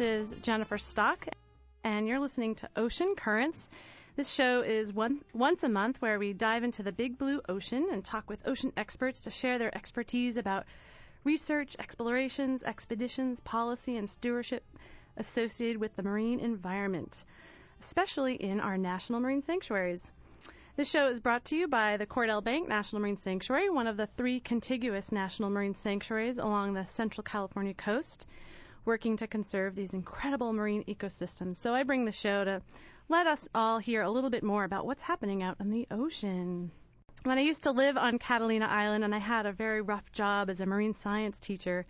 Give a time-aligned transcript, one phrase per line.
[0.00, 1.28] This is Jennifer Stock,
[1.84, 3.68] and you're listening to Ocean Currents.
[4.16, 7.86] This show is one, once a month where we dive into the big blue ocean
[7.92, 10.64] and talk with ocean experts to share their expertise about
[11.22, 14.64] research, explorations, expeditions, policy, and stewardship
[15.18, 17.22] associated with the marine environment,
[17.78, 20.10] especially in our national marine sanctuaries.
[20.76, 23.98] This show is brought to you by the Cordell Bank National Marine Sanctuary, one of
[23.98, 28.26] the three contiguous national marine sanctuaries along the central California coast,
[28.84, 31.56] working to conserve these incredible marine ecosystems.
[31.56, 32.62] So I bring the show to
[33.08, 36.70] let us all hear a little bit more about what's happening out in the ocean.
[37.24, 40.48] When I used to live on Catalina Island and I had a very rough job
[40.48, 41.84] as a marine science teacher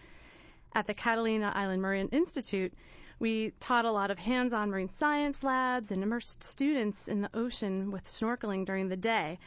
[0.74, 2.72] at the Catalina Island Marine Institute,
[3.20, 7.30] we taught a lot of hands on marine science labs and immersed students in the
[7.34, 9.38] ocean with snorkeling during the day.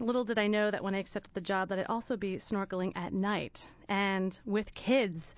[0.00, 2.92] Little did I know that when I accepted the job that I'd also be snorkeling
[2.96, 5.34] at night and with kids.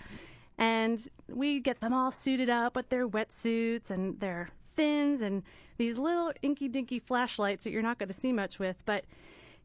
[0.59, 5.42] And we get them all suited up with their wetsuits and their fins and
[5.78, 9.05] these little inky dinky flashlights that you're not going to see much with, but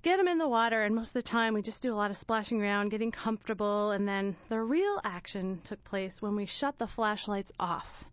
[0.02, 2.12] get them in the water and most of the time we just do a lot
[2.12, 6.78] of splashing around, getting comfortable, and then the real action took place when we shut
[6.78, 8.06] the flashlights off.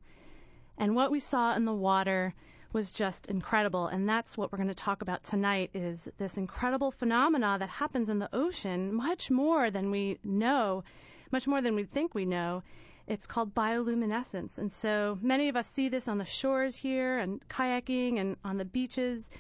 [0.79, 2.35] And what we saw in the water
[2.73, 6.91] was just incredible and that's what we're going to talk about tonight is this incredible
[6.91, 10.85] phenomena that happens in the ocean much more than we know
[11.31, 12.63] much more than we think we know
[13.07, 17.47] it's called bioluminescence and so many of us see this on the shores here and
[17.49, 19.31] kayaking and on the beaches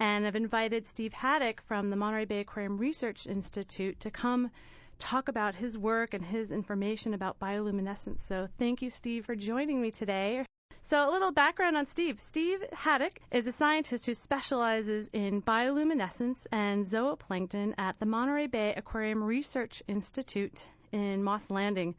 [0.00, 4.50] and I've invited Steve Haddock from the Monterey Bay Aquarium Research Institute to come
[4.98, 8.20] talk about his work and his information about bioluminescence.
[8.20, 10.44] So thank you, Steve, for joining me today.
[10.84, 12.18] So, a little background on Steve.
[12.18, 18.74] Steve Haddock is a scientist who specializes in bioluminescence and zooplankton at the Monterey Bay
[18.76, 21.94] Aquarium Research Institute in Moss Landing.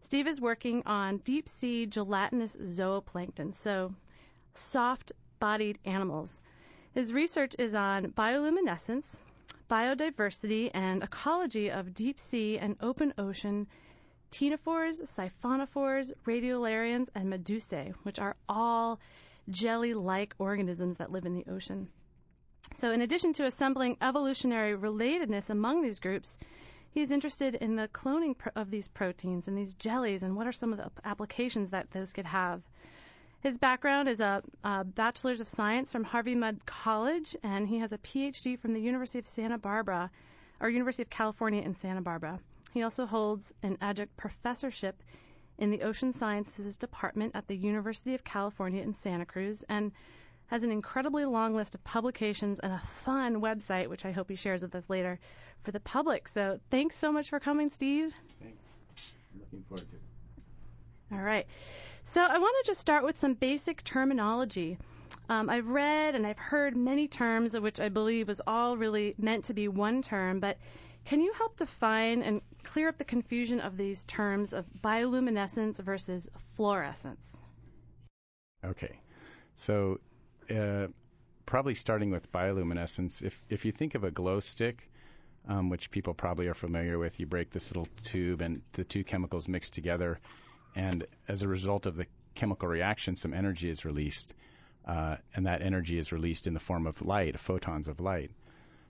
[0.00, 3.92] Steve is working on deep sea gelatinous zooplankton, so
[4.54, 6.40] soft bodied animals.
[6.92, 9.18] His research is on bioluminescence,
[9.68, 13.66] biodiversity, and ecology of deep sea and open ocean
[14.30, 19.00] ctenophores, siphonophores, radiolarians, and medusae, which are all
[19.50, 21.88] jelly like organisms that live in the ocean.
[22.74, 26.38] So, in addition to assembling evolutionary relatedness among these groups,
[26.98, 30.72] he's interested in the cloning of these proteins and these jellies and what are some
[30.72, 32.60] of the applications that those could have.
[33.40, 37.92] His background is a, a bachelor's of science from Harvey Mudd College, and he has
[37.92, 40.10] a PhD from the University of Santa Barbara,
[40.60, 42.40] or University of California in Santa Barbara.
[42.72, 45.00] He also holds an adjunct professorship
[45.56, 49.92] in the Ocean Sciences Department at the University of California in Santa Cruz and
[50.48, 54.36] has an incredibly long list of publications and a fun website, which I hope he
[54.36, 55.18] shares with us later
[55.62, 56.28] for the public.
[56.28, 58.12] So thanks so much for coming, Steve.
[58.42, 58.72] Thanks.
[59.32, 60.02] I'm looking forward to it.
[61.12, 61.46] All right.
[62.04, 64.78] So I want to just start with some basic terminology.
[65.28, 69.44] Um, I've read and I've heard many terms, which I believe was all really meant
[69.44, 70.56] to be one term, but
[71.04, 76.28] can you help define and clear up the confusion of these terms of bioluminescence versus
[76.56, 77.36] fluorescence?
[78.64, 78.98] Okay.
[79.54, 80.00] So,
[80.50, 80.88] uh,
[81.46, 84.88] probably starting with bioluminescence, if, if you think of a glow stick,
[85.48, 89.04] um, which people probably are familiar with, you break this little tube and the two
[89.04, 90.20] chemicals mix together,
[90.74, 94.34] and as a result of the chemical reaction, some energy is released,
[94.86, 98.30] uh, and that energy is released in the form of light, photons of light.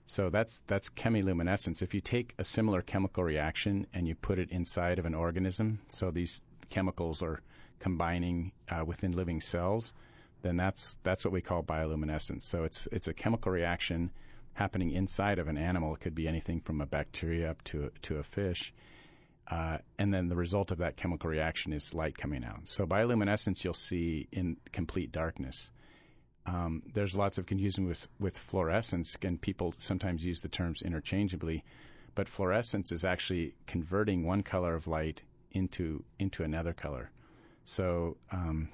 [0.05, 1.83] So that's that's chemiluminescence.
[1.83, 5.79] If you take a similar chemical reaction and you put it inside of an organism,
[5.89, 7.41] so these chemicals are
[7.79, 9.93] combining uh, within living cells,
[10.41, 12.43] then that's that's what we call bioluminescence.
[12.43, 14.11] So it's it's a chemical reaction
[14.53, 15.93] happening inside of an animal.
[15.95, 18.73] It could be anything from a bacteria up to to a fish.
[19.49, 22.67] Uh, and then the result of that chemical reaction is light coming out.
[22.67, 25.71] So bioluminescence you'll see in complete darkness.
[26.45, 31.63] Um, there's lots of confusion with, with fluorescence, and people sometimes use the terms interchangeably.
[32.15, 37.11] But fluorescence is actually converting one color of light into into another color.
[37.65, 38.69] So, um,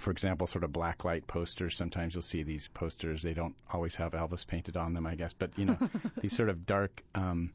[0.00, 1.76] for example, sort of black light posters.
[1.76, 3.22] Sometimes you'll see these posters.
[3.22, 5.32] They don't always have Elvis painted on them, I guess.
[5.32, 5.78] But you know,
[6.20, 7.02] these sort of dark.
[7.14, 7.52] Um,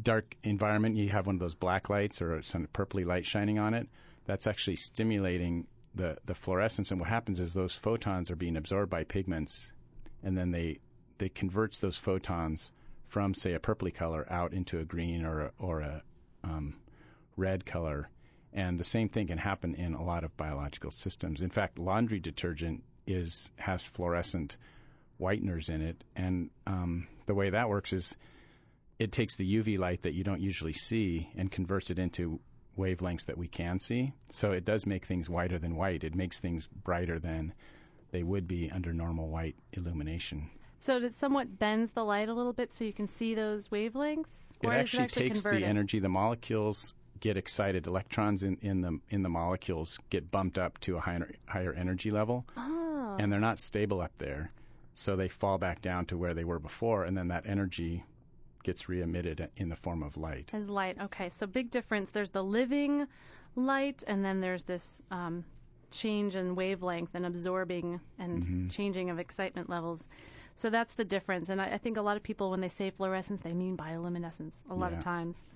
[0.00, 3.74] dark environment, you have one of those black lights or some purpley light shining on
[3.74, 3.88] it.
[4.26, 8.90] That's actually stimulating the, the fluorescence, and what happens is those photons are being absorbed
[8.90, 9.72] by pigments,
[10.22, 10.78] and then they
[11.18, 12.72] they converts those photons
[13.08, 16.02] from say a purpley color out into a green or a, or a
[16.44, 16.76] um,
[17.36, 18.08] red color,
[18.52, 21.42] and the same thing can happen in a lot of biological systems.
[21.42, 24.56] In fact, laundry detergent is has fluorescent
[25.20, 28.16] whiteners in it, and um, the way that works is
[28.98, 32.40] it takes the UV light that you don't usually see and converts it into
[32.76, 34.12] wavelengths that we can see.
[34.30, 36.04] So it does make things whiter than white.
[36.04, 37.52] It makes things brighter than
[38.10, 40.50] they would be under normal white illumination.
[40.80, 44.50] So it somewhat bends the light a little bit so you can see those wavelengths?
[44.62, 45.98] It actually, it actually takes the energy.
[45.98, 47.86] The molecules get excited.
[47.86, 52.10] Electrons in, in the in the molecules get bumped up to a higher higher energy
[52.10, 53.16] level, Oh.
[53.18, 54.50] and they're not stable up there,
[54.94, 58.04] so they fall back down to where they were before, and then that energy
[58.64, 60.50] gets re-emitted in the form of light.
[60.52, 60.98] As light.
[61.00, 62.10] Okay, so big difference.
[62.10, 63.06] There's the living
[63.56, 65.44] light, and then there's this um,
[65.90, 68.70] change in wavelength and absorbing and Mhm.
[68.70, 70.06] changing of excitement levels.
[70.54, 71.48] So that's the difference.
[71.50, 74.64] And I, I think a lot of people, when they say fluorescence, they mean bioluminescence
[74.68, 74.98] a lot Yeah.
[74.98, 75.46] of times.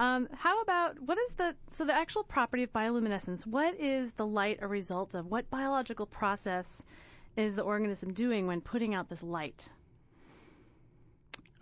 [0.00, 3.46] Um, how about what is the so the actual property of bioluminescence?
[3.46, 5.26] What is the light a result of?
[5.26, 6.84] What biological process
[7.36, 9.68] is the organism doing when putting out this light?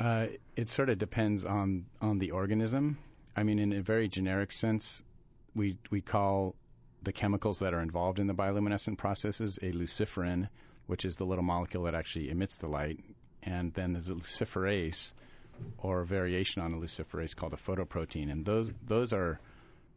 [0.01, 0.27] Uh,
[0.57, 2.99] it sort of depends on on the organism.
[3.37, 5.03] I mean, in a very generic sense,
[5.55, 6.55] we we call
[7.03, 10.49] the chemicals that are involved in the bioluminescent processes a luciferin,
[10.87, 12.99] which is the little molecule that actually emits the light,
[13.43, 15.13] and then there's a luciferase,
[15.79, 19.41] or a variation on a luciferase called a photoprotein, and those those are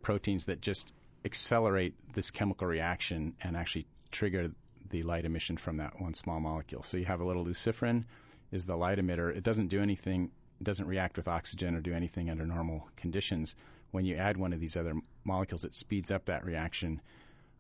[0.02, 4.52] proteins that just accelerate this chemical reaction and actually trigger
[4.90, 6.84] the light emission from that one small molecule.
[6.84, 8.06] So you have a little luciferin
[8.52, 9.36] is the light emitter.
[9.36, 10.32] It doesn't do anything,
[10.62, 13.56] doesn't react with oxygen or do anything under normal conditions.
[13.92, 17.02] When you add one of these other molecules, it speeds up that reaction.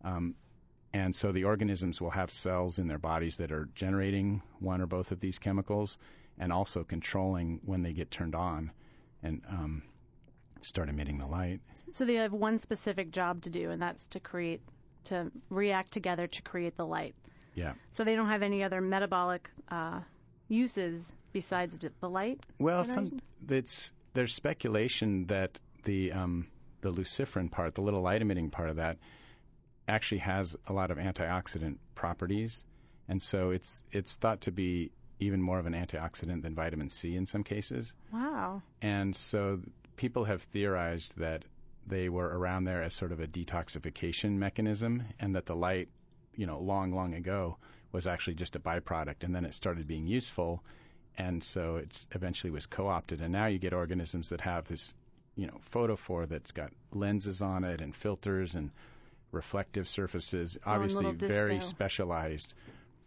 [0.04, 0.36] Um,
[0.94, 4.86] and so the organisms will have cells in their bodies that are generating one or
[4.86, 5.98] both of these chemicals
[6.38, 8.72] and also controlling when they get turned on
[9.24, 9.84] and um,
[10.62, 11.62] start emitting the light.
[11.92, 14.62] So they have one specific job to do, and that's to create,
[15.06, 17.16] to react together to create the light.
[17.54, 17.74] Yeah.
[17.92, 20.02] So they don't have any other metabolic uh,
[20.48, 22.40] uses besides the light.
[22.60, 23.22] Well, generation?
[23.48, 26.48] some it's there's speculation that the um,
[26.82, 28.98] the luciferin part, the little light emitting part of that,
[29.88, 32.66] actually has a lot of antioxidant properties,
[33.08, 37.16] and so it's it's thought to be even more of an antioxidant than vitamin C
[37.16, 37.94] in some cases.
[38.12, 38.62] Wow.
[38.82, 39.62] And so
[39.96, 41.44] people have theorized that
[41.88, 45.90] they were around there as sort of a detoxification mechanism, and that the light,
[46.36, 47.58] you know, long, long ago
[47.92, 50.64] was actually just a byproduct, and then it started being useful,
[51.18, 54.94] and so it eventually was co-opted, and now you get organisms that have this,
[55.36, 58.72] you know, photophore that's got lenses on it and filters and
[59.32, 62.54] reflective surfaces, obviously very specialized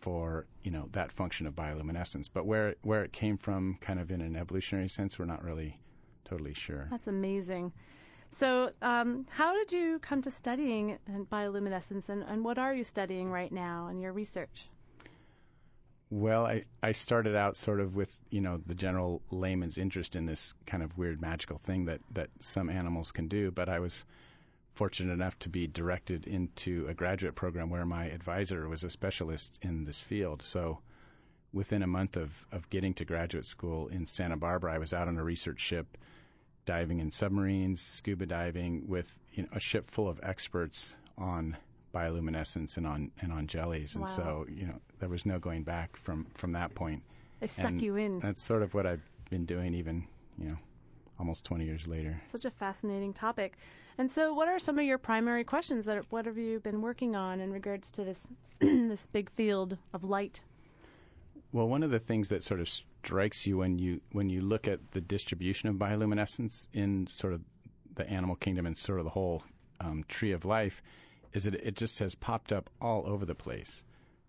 [0.01, 2.29] for you know that function of bioluminescence.
[2.33, 5.79] But where where it came from, kind of in an evolutionary sense, we're not really
[6.25, 6.89] totally sure.
[6.91, 7.73] That's amazing.
[8.31, 12.85] So, um, how did you come to studying uh, bioluminescence, and, and what are you
[12.85, 14.69] studying right now in your research?
[16.11, 20.25] Well, I, I started out sort of with, you know, the general layman's interest in
[20.25, 24.05] this kind of weird magical thing that, that some animals can do, but I was
[24.79, 29.59] fortunate enough to be directed into a graduate program where my advisor was a specialist
[29.63, 30.43] in this field.
[30.43, 30.79] So
[31.53, 35.09] within a month of, of getting to graduate school in Santa Barbara, I was out
[35.09, 35.99] on a research ship
[36.65, 41.57] diving in submarines, scuba diving with you know, a ship full of experts on
[41.95, 43.95] bioluminescence and on and on jellies.
[43.97, 44.17] And Wow.
[44.19, 47.03] so, you know, there was no going back from from that point.
[47.41, 48.21] They suck And you in.
[48.21, 50.07] That's sort of what I've been doing even,
[50.39, 50.59] you know,
[51.19, 52.21] almost 20 years later.
[52.31, 53.57] Such a fascinating topic.
[53.99, 55.87] And so, what are some of your primary questions?
[55.87, 60.05] That what have you been working on in regards to this this big field of
[60.05, 60.41] light?
[61.51, 64.69] Well, one of the things that sort of strikes you when you when you look
[64.69, 67.41] at the distribution of bioluminescence in sort of
[67.95, 69.43] the animal kingdom and sort of the whole
[69.81, 70.83] um, tree of life
[71.33, 73.85] is that it just has popped up all over the place.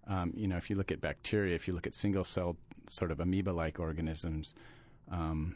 [0.08, 3.20] Um, you know, if you look at bacteria, if you look at single-celled sort of
[3.20, 4.56] amoeba-like organisms,
[5.12, 5.56] um,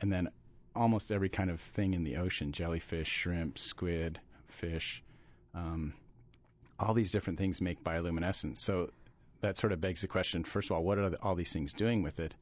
[0.00, 0.28] and then
[0.78, 5.02] almost every kind of thing in the ocean, jellyfish, shrimp, squid, fish,
[5.54, 5.92] um,
[6.78, 8.58] all these different things make bioluminescence.
[8.58, 8.90] So
[9.40, 11.74] that sort of begs the question first of all, what are the, all these things
[11.74, 12.34] doing with it?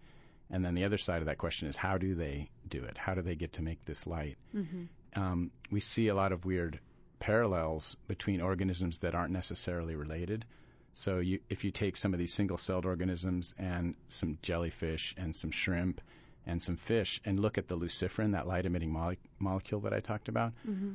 [0.51, 2.97] And then the other side of that question is how do they do it?
[2.99, 4.37] How do they get to make this light?
[4.55, 5.21] Mm-hmm.
[5.21, 6.79] Um, we see a lot of weird
[7.19, 10.45] parallels between organisms that aren't necessarily related.
[10.93, 15.51] So you, if you take some of these single-celled organisms and some jellyfish and some
[15.51, 16.01] shrimp
[16.47, 20.29] and some fish and look at the luciferin, that light-emitting mole- molecule that I talked
[20.29, 20.93] about, Mm-hmm.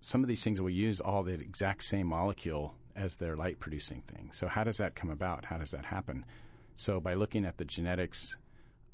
[0.00, 4.02] some of these things will use all the exact same molecule as their light producing
[4.02, 4.30] thing.
[4.32, 5.44] So how does that come about?
[5.44, 6.24] How does that happen?
[6.76, 8.36] So by looking at the genetics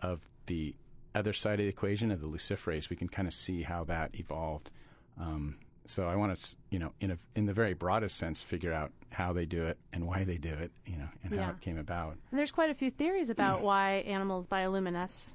[0.00, 0.74] of the
[1.14, 4.10] other side of the equation of the luciferase, we can kind of see how that
[4.14, 4.70] evolved.
[5.18, 8.72] Um, so I want to, you know, in a, in the very broadest sense, figure
[8.72, 11.44] out how they do it and why they do it, you know, and Yeah.
[11.44, 12.16] how it came about.
[12.30, 15.34] And there's quite a few theories about why animals bioluminesce.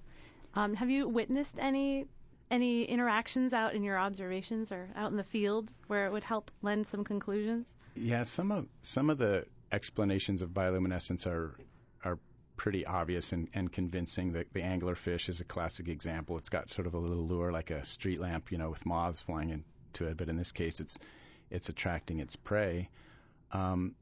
[0.53, 2.08] Um, have you witnessed any
[2.50, 6.51] any interactions out in your observations or out in the field where it would help
[6.62, 7.74] lend some conclusions?
[7.96, 11.55] Yeah, some of some of the explanations of bioluminescence are
[12.03, 12.20] are
[12.58, 14.34] pretty obvious and, and convincing.
[14.34, 16.38] The, the anglerfish is a classic example.
[16.38, 19.22] It's got sort of a little lure like a street lamp, you know, with moths
[19.24, 21.00] flying into it, but in this case, it's
[21.50, 22.89] it's attracting its prey.
[23.51, 23.96] Um,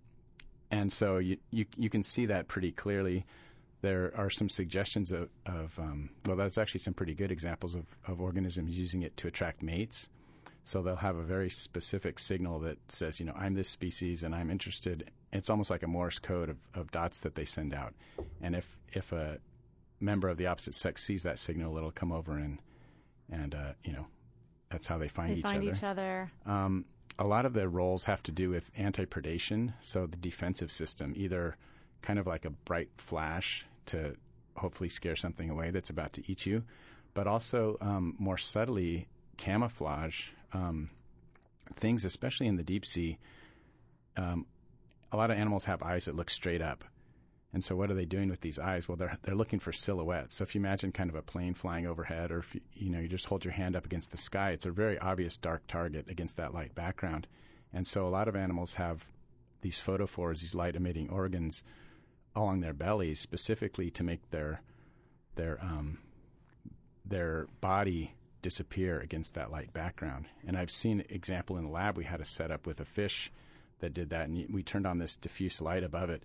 [0.72, 3.26] and so you, you you can see that pretty clearly.
[3.82, 7.86] There are some suggestions of, of um, well, that's actually some pretty good examples of,
[8.06, 10.10] of organisms using it to attract mates.
[10.66, 14.36] So they'll have a very specific signal that says, you know, I'm this species and
[14.36, 15.10] I'm interested.
[15.32, 17.94] It's almost like a Morse code of, of dots that they send out.
[18.42, 19.40] And if if a
[20.00, 22.60] member of the opposite sex sees that signal, it'll come over and
[23.32, 24.08] and uh, you know,
[24.70, 25.72] that's how they find They each find other.
[25.72, 26.32] each other.
[26.46, 26.86] Um,
[27.18, 31.58] a lot of their roles have to do with anti-predation, so the defensive system, either
[32.02, 34.16] kind of like a bright flash to
[34.56, 36.64] hopefully scare something away that's about to eat you,
[37.14, 40.90] but also um, more subtly camouflage um,
[41.76, 43.18] things, especially in the deep sea.
[44.18, 44.46] Um,
[45.12, 46.84] a lot of animals have eyes that look straight up.
[47.52, 48.88] And so, what are they doing with these eyes?
[48.88, 50.36] Well, they're they're looking for silhouettes.
[50.36, 53.00] So, if you imagine kind of a plane flying overhead, or if you, you know
[53.00, 56.10] you just hold your hand up against the sky, it's a very obvious dark target
[56.10, 57.26] against that light background.
[57.74, 59.04] And so, a lot of animals have
[59.62, 61.64] these photophores, these light-emitting organs,
[62.36, 64.62] along their bellies, specifically to make their
[65.36, 65.98] their um,
[67.06, 70.26] their body disappear against that light background.
[70.48, 71.98] And I've seen example in the lab.
[71.98, 73.32] We had a setup with a fish
[73.80, 76.24] that did that, and we turned on this diffuse light above it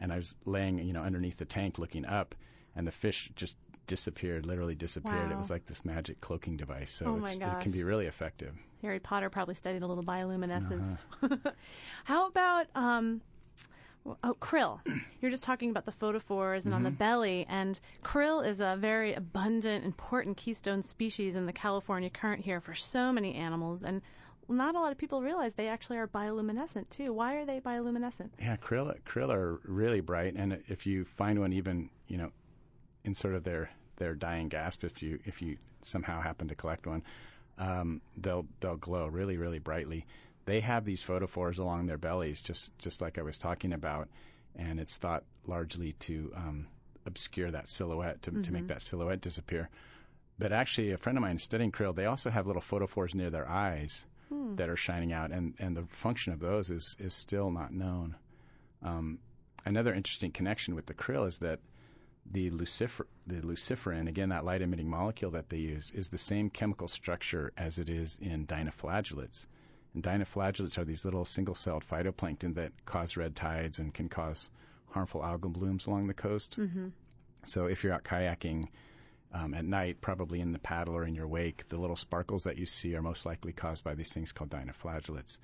[0.00, 2.34] and I was laying, you know, underneath the tank looking up,
[2.76, 5.30] and the fish just disappeared, literally disappeared.
[5.32, 6.92] It was like this magic cloaking device.
[6.92, 8.54] So Oh it can be really effective.
[8.82, 10.98] Harry Potter probably studied a little bioluminescence.
[11.22, 11.50] Uh-huh.
[12.04, 13.20] How about um,
[14.24, 14.80] oh krill?
[15.20, 16.96] You're just talking about the photophores and on the Mm-hmm.
[16.98, 22.60] belly, and krill is a very abundant, important keystone species in the California current here
[22.60, 24.00] for so many animals, and
[24.48, 27.12] not a lot of people realize they actually are bioluminescent too.
[27.12, 28.30] Why are they bioluminescent?
[28.40, 32.30] Yeah, krill krill are really bright, and if you find one even, you know,
[33.04, 36.86] in sort of their their dying gasp, if you if you somehow happen to collect
[36.86, 37.02] one,
[37.58, 40.06] um, they'll they'll glow really really brightly.
[40.48, 44.08] They have these photophores along their bellies, just just like I was talking about,
[44.56, 46.66] and it's thought largely to um,
[47.04, 49.68] obscure that silhouette to to make that silhouette disappear.
[50.38, 53.46] But actually, a friend of mine studying krill, they also have little photophores near their
[53.46, 54.06] eyes
[54.56, 58.16] that are shining out, and, and the function of those is, is still not known.
[58.82, 59.18] Um,
[59.64, 61.60] another interesting connection with the krill is that
[62.30, 66.50] the, lucifer, the luciferin, again, that light emitting molecule that they use, is the same
[66.50, 69.46] chemical structure as it is in dinoflagellates.
[69.98, 74.48] And dinoflagellates are these little single celled phytoplankton that cause red tides and can cause
[74.90, 76.56] harmful algal blooms along the coast.
[76.56, 76.90] Mm-hmm.
[77.44, 78.68] So if you're out kayaking
[79.34, 82.58] um, at night, probably in the paddle or in your wake, the little sparkles that
[82.58, 85.38] you see are most likely caused by these things called dinoflagellates.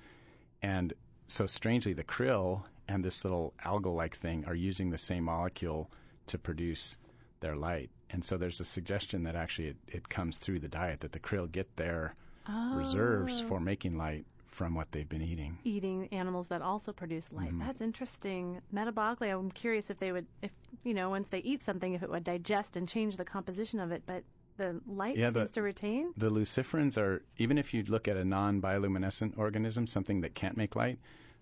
[0.61, 0.93] And
[1.27, 5.91] so strangely, the krill and this little algal-like thing are using the same molecule
[6.27, 6.97] to produce
[7.41, 7.89] their light.
[8.09, 11.19] And so there's a suggestion that actually it, it comes through the diet, that the
[11.19, 12.15] krill get their
[12.47, 13.47] reserves Oh.
[13.47, 15.57] for making light from what they've been eating.
[15.65, 17.51] eating animals that also produce light.
[17.51, 17.59] Mhm.
[17.59, 18.61] That's interesting.
[18.73, 20.51] Metabolically, I'm curious if they would, if
[20.85, 23.91] you know, once they eat something, if it would digest and change the composition of
[23.91, 24.03] it.
[24.05, 24.23] But
[24.55, 26.13] the light Yeah, the- seems to retain.
[26.15, 30.55] The luciferins are, even if you look at a non bioluminescent organism, something that can't
[30.55, 30.99] make light,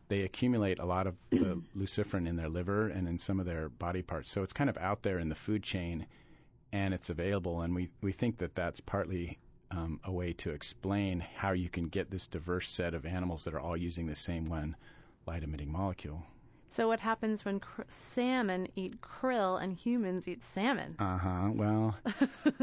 [0.07, 3.69] they accumulate a lot of the luciferin in their liver and in some of their
[3.69, 4.31] body parts.
[4.31, 6.07] So it's kind of out there in the food chain
[6.71, 7.61] and it's available.
[7.61, 9.37] And we, we think that that's partly
[9.75, 13.53] um, a way to explain how you can get this diverse set of animals that
[13.53, 14.75] are all using the same one
[15.25, 16.23] light emitting molecule.
[16.69, 20.95] So what happens when cr- salmon eat krill and humans eat salmon?
[20.97, 21.49] Uh huh.
[21.53, 21.95] Well,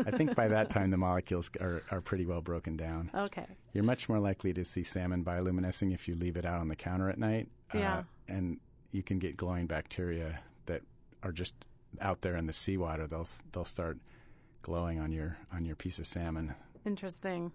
[0.04, 3.10] I think by that time the molecules are, are pretty well broken down.
[3.14, 3.46] Okay.
[3.72, 6.76] You're much more likely to see salmon bioluminescing if you leave it out on the
[6.76, 7.48] counter at night.
[7.72, 7.98] Yeah.
[7.98, 8.58] Uh, and
[8.90, 10.82] you can get glowing bacteria that
[11.22, 11.54] are just
[12.00, 13.06] out there in the seawater.
[13.06, 13.98] They'll they'll start
[14.62, 16.54] glowing on your on your piece of salmon.
[16.86, 17.52] Interesting.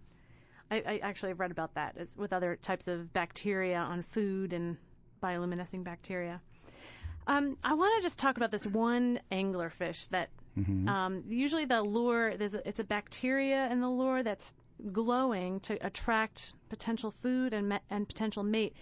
[0.71, 1.95] I, I actually have read about that.
[1.97, 4.77] It's with other types of bacteria on food and
[5.21, 6.41] bioluminescing bacteria.
[7.27, 10.87] Um, I want to just talk about this one anglerfish that Mm-hmm.
[10.87, 14.53] um, usually the lure there's a, it's a bacteria in the lure that's
[14.93, 18.73] glowing to attract potential food and ma- and potential mate.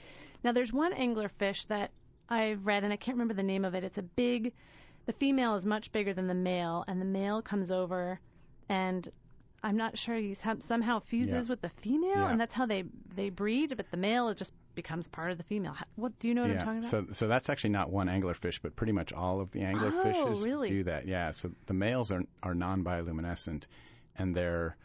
[0.44, 1.90] Now there's one anglerfish that
[2.30, 3.84] I've read and I can't remember the name of it.
[3.84, 4.54] It's a big
[5.08, 8.20] the female is much bigger than the male and the male comes over
[8.70, 9.10] and
[9.64, 11.52] I'm not sure he somehow fuses Yeah.
[11.52, 12.30] with the female Yeah.
[12.32, 12.84] and that's how they
[13.16, 15.76] they breed but the male it just becomes part of the female.
[15.96, 16.90] What do you know what I'm talking about?
[16.90, 20.44] So so that's actually not one anglerfish, but pretty much all of the anglerfishes Oh,
[20.44, 20.68] really?
[20.68, 21.08] do that.
[21.08, 21.32] Yeah.
[21.32, 23.64] So the males are are non bioluminescent,
[24.18, 24.76] and they're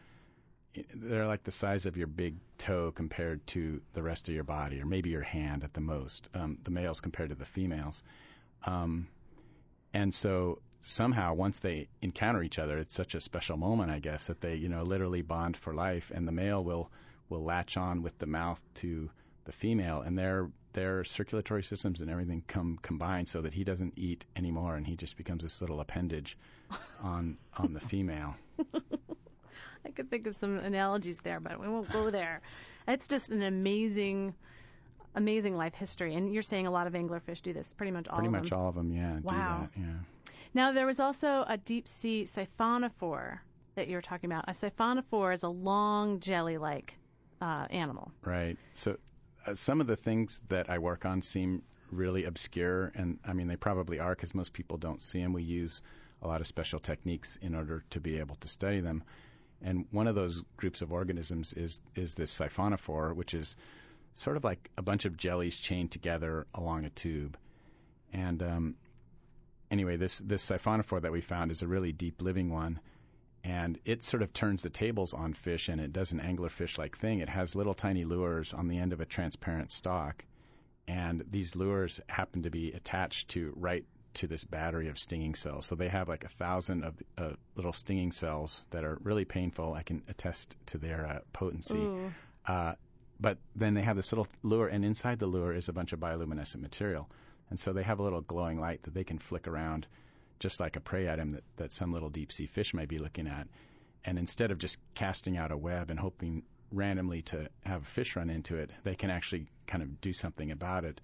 [0.94, 4.80] they're like the size of your big toe compared to the rest of your body,
[4.80, 6.28] or maybe your hand at the most.
[6.34, 8.04] Um, the males compared to the females,
[8.64, 9.08] um,
[9.92, 14.26] and so somehow once they encounter each other, it's such a special moment, I guess,
[14.28, 16.90] that they you know literally bond for life, and the male will
[17.28, 19.10] will latch on with the mouth to
[19.44, 23.94] the female, and their their circulatory systems and everything come combined so that he doesn't
[23.96, 26.36] eat anymore, and he just becomes this little appendage
[27.02, 28.34] on on the female.
[29.86, 32.40] I could think of some analogies there, but we won't go there.
[32.86, 34.34] It's just an amazing,
[35.14, 36.14] amazing life history.
[36.14, 38.50] And you're saying a lot of anglerfish do this, pretty much all Pretty of much
[38.50, 38.58] them.
[38.58, 39.68] all of them, yeah, Wow.
[39.74, 39.86] do that.
[39.88, 39.94] Yeah.
[40.54, 43.38] Now, there was also a deep sea siphonophore
[43.74, 44.44] that you were talking about.
[44.48, 46.96] A siphonophore is a long jelly like
[47.40, 48.10] uh, animal.
[48.24, 48.56] Right.
[48.74, 48.96] So
[49.46, 53.46] uh, some of the things that I work on seem really obscure, and I mean
[53.46, 55.32] they probably are because most people don't see them.
[55.32, 55.82] We use
[56.22, 59.04] a lot of special techniques in order to be able to study them.
[59.62, 63.56] And one of those groups of organisms is is this siphonophore, which is
[64.14, 67.36] sort of like a bunch of jellies chained together along a tube.
[68.12, 68.74] And um,
[69.70, 72.80] anyway, this this siphonophore that we found is a really deep living one,
[73.44, 77.20] and it sort of turns the tables on fish, and it does an anglerfish-like thing.
[77.20, 80.24] It has little tiny lures on the end of a transparent stalk,
[80.86, 83.84] and these lures happen to be attached to right
[84.14, 85.66] to this battery of stinging cells.
[85.66, 89.74] So they have like a thousand of uh, little stinging cells that are really painful.
[89.74, 91.76] I can attest to their uh, potency.
[92.46, 92.72] Uh,
[93.20, 96.00] but then they have this little lure, and inside the lure is a bunch of
[96.00, 97.08] bioluminescent material.
[97.50, 99.86] And so they have a little glowing light that they can flick around
[100.38, 103.26] just like a prey item that, that some little deep sea fish might be looking
[103.26, 103.48] at.
[104.04, 108.16] And instead of just casting out a web and hoping randomly to have a fish
[108.16, 111.00] run into it, they can actually kind of do something about it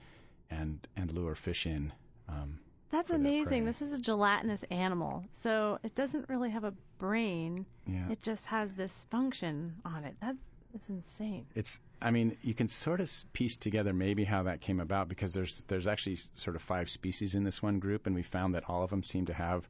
[0.51, 1.93] and, and lure fish in.
[2.29, 2.59] Um,
[2.91, 3.65] That's amazing.
[3.65, 7.67] This is a gelatinous animal, so it doesn't really have a brain.
[7.87, 8.11] yeah.
[8.11, 10.15] It just has this function on it.
[10.21, 10.37] That
[10.75, 11.47] is insane.
[11.55, 15.33] It's I mean, you can sort of piece together maybe how that came about because
[15.33, 18.69] there's there's actually sort of five species in this one group, and we found that
[18.69, 19.69] all of them seem to have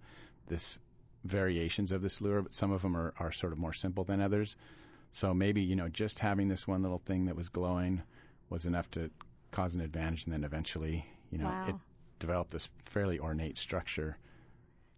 [0.48, 0.78] this
[1.24, 4.20] variations of this lure, but some of them are, are sort of more simple than
[4.20, 4.56] others.
[5.12, 8.02] So maybe you know just having this one little thing that was glowing
[8.50, 9.10] was enough to
[9.52, 11.66] cause an advantage, and then eventually you know wow.
[11.68, 11.74] it
[12.18, 14.16] developed this fairly ornate structure.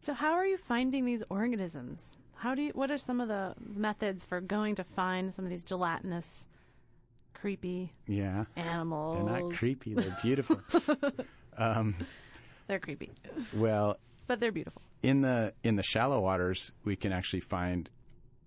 [0.01, 2.19] So how are you finding these organisms?
[2.37, 2.71] How do you?
[2.75, 6.47] What are some of the methods for going to find some of these gelatinous,
[7.35, 9.15] creepy Yeah, animals?
[9.15, 10.61] they're not creepy; they're beautiful.
[11.57, 11.95] um,
[12.69, 13.11] They're creepy,
[13.55, 13.97] well,
[14.27, 14.83] but they're beautiful.
[15.03, 17.89] in the in the shallow waters, we can actually find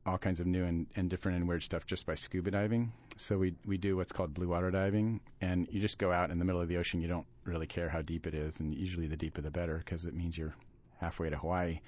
[0.05, 2.91] all kinds of new and, and different and weird stuff just by scuba diving.
[3.17, 6.39] So we we do what's called blue water diving, and you just go out in
[6.39, 7.01] the middle of the ocean.
[7.01, 10.05] You don't really care how deep it is, and usually the deeper the better because
[10.05, 10.53] it means you're
[10.99, 11.79] halfway to Hawaii.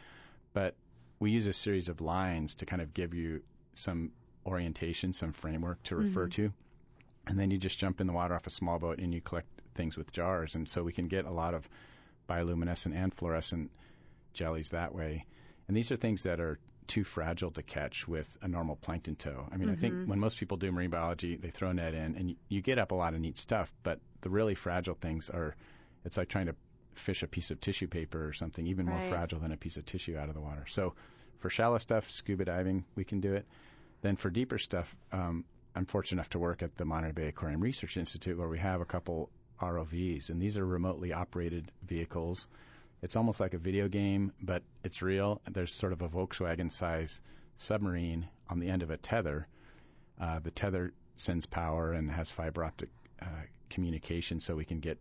[0.53, 0.75] But
[1.21, 3.43] we use a series of lines to kind of give you
[3.75, 4.11] some
[4.45, 6.31] orientation, some framework to refer Mhm.
[6.31, 6.53] to,
[7.27, 9.47] and then you just jump in the water off a small boat and you collect
[9.75, 11.69] things with jars, and so we can get a lot of
[12.27, 13.69] bioluminescent and fluorescent
[14.33, 15.25] jellies that way.
[15.67, 16.57] And these are things that are
[16.87, 19.47] too fragile to catch with a normal plankton tow.
[19.51, 19.79] I mean, I Mhm.
[19.79, 22.79] think when most people do marine biology, they throw net in and you, you get
[22.79, 25.55] up a lot of neat stuff, but the really fragile things are,
[26.03, 26.55] it's like trying to
[27.01, 29.09] fish a piece of tissue paper or something even more Right.
[29.09, 30.65] fragile than a piece of tissue out of the water.
[30.67, 30.93] So
[31.39, 33.45] for shallow stuff, scuba diving, we can do it.
[34.01, 35.43] Then for deeper stuff, um,
[35.75, 38.81] I'm fortunate enough to work at the Monterey Bay Aquarium Research Institute where we have
[38.81, 42.47] a couple ROVs, and these are remotely operated vehicles.
[43.01, 45.41] It's almost like a video game, but it's real.
[45.49, 47.21] There's sort of a Volkswagen size
[47.57, 49.47] submarine on the end of a tether.
[50.19, 52.89] Uh, the tether sends power and has fiber optic
[53.21, 53.25] uh,
[53.69, 54.97] communication so we can get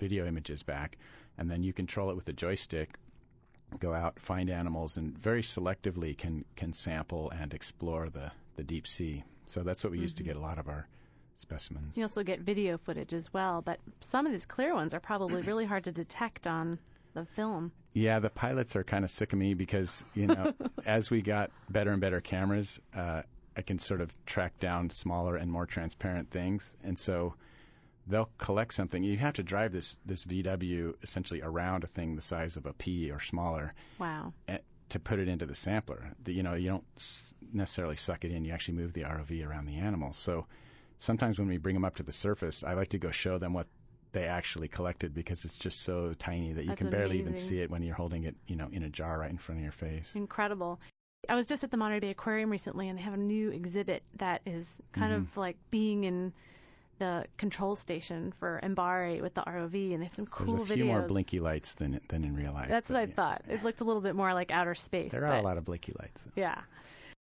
[0.00, 0.96] video images back.
[1.38, 2.90] And then you control it with a joystick,
[3.78, 8.86] go out, find animals, and very selectively can, can sample and explore the, the deep
[8.88, 9.22] sea.
[9.46, 10.26] So that's what we use to Mhm.
[10.26, 10.86] get a lot of our
[11.38, 11.96] specimens.
[11.96, 15.42] You also get video footage as well, but some of these clear ones are probably
[15.50, 16.78] really hard to detect on
[17.14, 17.72] the film.
[17.92, 20.52] Yeah, the pilots are kind of sick of me because, you know,
[20.86, 23.22] as we got better and better cameras, uh,
[23.56, 26.76] I can sort of track down smaller and more transparent things.
[26.84, 27.34] And so
[28.10, 29.02] they'll collect something.
[29.02, 32.72] You have to drive this, this VW essentially around a thing the size of a
[32.72, 34.32] pea or smaller Wow.
[34.90, 36.10] to put it into the sampler.
[36.24, 36.84] The, you know, you don't
[37.52, 38.44] necessarily suck it in.
[38.44, 40.12] You actually move the ROV around the animal.
[40.12, 40.46] So
[40.98, 43.52] sometimes when we bring them up to the surface, I like to go show them
[43.54, 43.68] what
[44.12, 47.60] they actually collected because it's just so tiny that you That's can barely even see
[47.60, 49.72] it when you're holding it, you know, in a jar right in front of your
[49.72, 50.16] face.
[50.16, 50.80] Incredible.
[51.28, 54.02] I was just at the Monterey Bay Aquarium recently, and they have a new exhibit
[54.16, 55.18] that is kind Mhm.
[55.18, 56.32] of like being in
[57.00, 60.74] the control station for MBARI with the ROV, and they have some cool There's a
[60.74, 60.76] videos.
[60.76, 62.68] few more blinky lights than than in real life.
[62.68, 63.14] That's what I yeah.
[63.14, 63.42] thought.
[63.48, 65.10] It looked a little bit more like outer space.
[65.10, 66.28] There are a lot of blinky lights.
[66.36, 66.60] Yeah.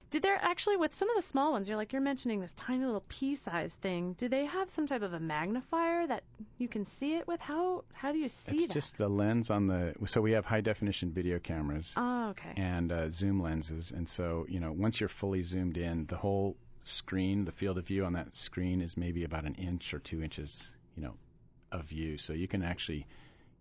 [0.10, 2.86] Did there actually, with some of the small ones, you're like you're mentioning this tiny
[2.86, 4.14] little pea-sized thing.
[4.14, 6.24] Do they have some type of a magnifier that
[6.58, 7.42] you can see it with?
[7.42, 8.66] How how do you see it's that?
[8.66, 9.96] It's just the lens on the.
[10.06, 12.54] So we have high definition video cameras oh, okay.
[12.56, 16.56] and uh, zoom lenses, and so you know once you're fully zoomed in, the whole
[16.88, 20.22] screen, the field of view on that screen is maybe about an inch or two
[20.22, 21.14] inches, you know,
[21.72, 22.18] of view.
[22.18, 23.06] So you can actually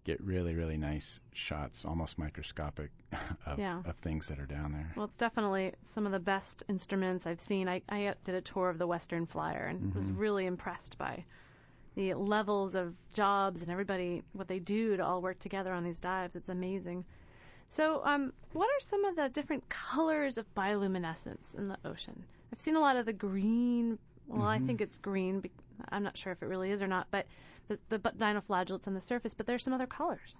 [0.05, 2.91] get really, really nice shots, almost microscopic,
[3.47, 3.83] of, Yeah.
[3.85, 4.93] of things that are down there.
[4.97, 7.69] Well, it's definitely some of the best instruments I've seen.
[7.69, 10.19] I, I did a tour of the Western Flyer and was Mhm.
[10.19, 11.25] really impressed by
[11.97, 15.99] the levels of jobs and everybody what they do to all work together on these
[15.99, 16.37] dives.
[16.37, 17.05] It's amazing.
[17.69, 22.25] So, um, what are some of the different colors of bioluminescence in the ocean?
[22.53, 23.99] I've seen a lot of the green.
[24.29, 24.67] Well, I Mhm.
[24.67, 25.43] think it's green.
[25.89, 27.27] I'm not sure if it really is or not, but
[27.69, 29.35] the, the dinoflagellates on the surface.
[29.35, 30.37] But there's some other colors.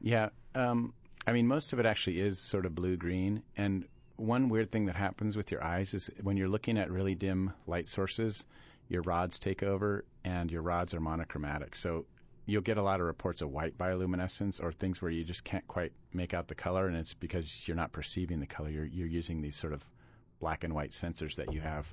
[0.00, 0.92] Yeah, um,
[1.26, 3.42] I mean, most of it actually is sort of blue green.
[3.56, 3.86] And
[4.16, 7.52] one weird thing that happens with your eyes is when you're looking at really dim
[7.66, 8.44] light sources,
[8.88, 11.74] your rods take over and your rods are monochromatic.
[11.74, 12.06] So
[12.46, 15.66] you'll get a lot of reports of white bioluminescence or things where you just can't
[15.66, 18.68] quite make out the color, and it's because you're not perceiving the color.
[18.68, 19.84] You're, you're using these sort of
[20.40, 21.92] black and white sensors that you have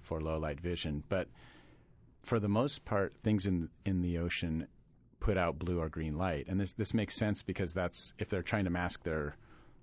[0.00, 1.02] for low light vision.
[1.08, 1.28] But
[2.22, 4.66] for the most part, things in in the ocean
[5.20, 6.46] put out blue or green light.
[6.48, 9.36] And this this makes sense because that's if they're trying to mask their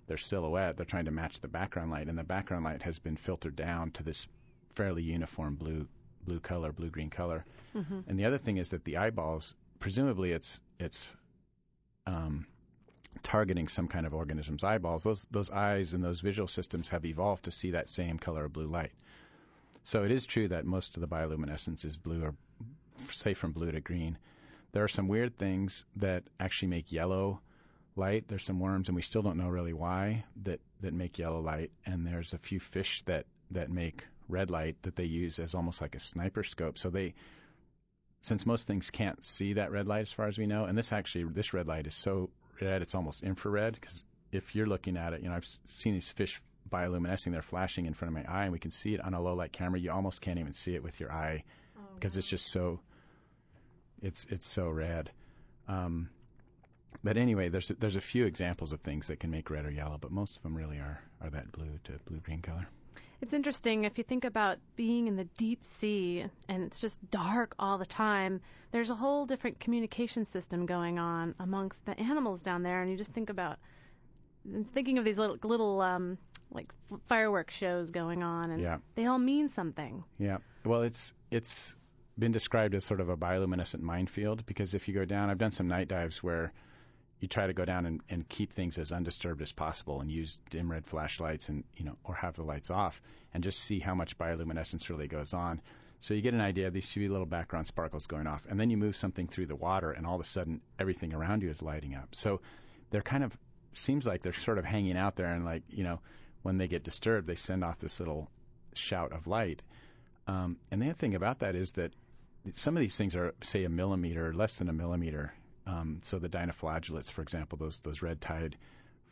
[0.08, 3.18] their silhouette, they're trying to match the background light, and the background light has been
[3.18, 4.28] filtered down to this
[4.74, 5.88] fairly uniform blue
[6.26, 7.46] blue color, blue green color.
[7.76, 8.02] Mm-hmm.
[8.08, 11.12] And the other thing is that the eyeballs, presumably, it's it's
[12.06, 12.46] um,
[13.24, 15.04] targeting some kind of organism's eyeballs.
[15.04, 18.54] Those those eyes and those visual systems have evolved to see that same color of
[18.54, 18.92] blue light.
[19.84, 22.36] So it is true that most of the bioluminescence is blue, or
[22.98, 24.18] say from blue to green.
[24.74, 27.42] There are some weird things that actually make yellow
[27.96, 28.28] light.
[28.28, 31.72] There's some worms, and we still don't know really why that that make yellow light.
[31.86, 35.82] And there's a few fish that that make red light that they use as almost
[35.82, 36.78] like a sniper scope.
[36.78, 37.14] So they
[38.22, 40.94] since most things can't see that red light as far as we know, and this
[40.94, 42.30] actually this red light is so
[42.62, 46.10] red it's almost infrared because if you're looking at it, you know I've seen these
[46.10, 49.14] fish bioluminescing, they're flashing in front of my eye, and we can see it on
[49.14, 49.80] a low light camera.
[49.80, 51.44] You almost can't even see it with your eye
[51.96, 52.80] because it's just so
[54.02, 55.12] it's it's so red.
[55.68, 56.10] Um,
[57.04, 59.72] but anyway, there's a, there's a few examples of things that can make red or
[59.72, 62.68] yellow, but most of them really are are that blue to blue green color.
[63.22, 67.54] It's interesting if you think about being in the deep sea and it's just dark
[67.60, 68.42] all the time.
[68.72, 72.98] There's a whole different communication system going on amongst the animals down there, and you
[72.98, 73.60] just think about
[74.52, 76.18] I'm thinking of these little little um,
[76.52, 76.72] like
[77.08, 78.78] fireworks shows going on, and Yeah.
[78.96, 80.04] they all mean something.
[80.18, 80.38] Yeah.
[80.66, 81.76] Well, it's it's
[82.18, 85.52] been described as sort of a bioluminescent minefield because if you go down, I've done
[85.52, 86.52] some night dives where
[87.22, 90.40] you try to go down and, and keep things as undisturbed as possible and use
[90.50, 93.00] dim red flashlights and you know or have the lights off
[93.34, 95.62] and just see how much bioluminescence really goes on.
[96.02, 98.72] So you get an idea of these few little background sparkles going off, and then
[98.72, 101.62] you move something through the water, and all of a sudden everything around you is
[101.62, 102.16] lighting up.
[102.16, 102.42] So
[102.90, 103.38] they're kind of
[103.74, 106.00] seems like they're sort of hanging out there, and like you know
[106.42, 108.30] when they get disturbed, they send off this little
[108.74, 109.62] shout of light.
[110.26, 111.94] Um, and the other thing about that is that
[112.54, 115.34] some of these things are, say, a millimeter, less than a millimeter.
[115.72, 118.58] Um, so the dinoflagellates, for example, those those red tide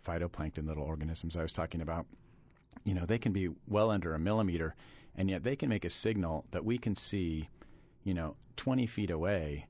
[0.06, 2.06] phytoplankton little organisms I was talking about,
[2.84, 4.76] you know, they can be well under a millimeter,
[5.16, 7.50] and yet they can make a signal that we can see,
[8.04, 9.68] you know, 20 feet away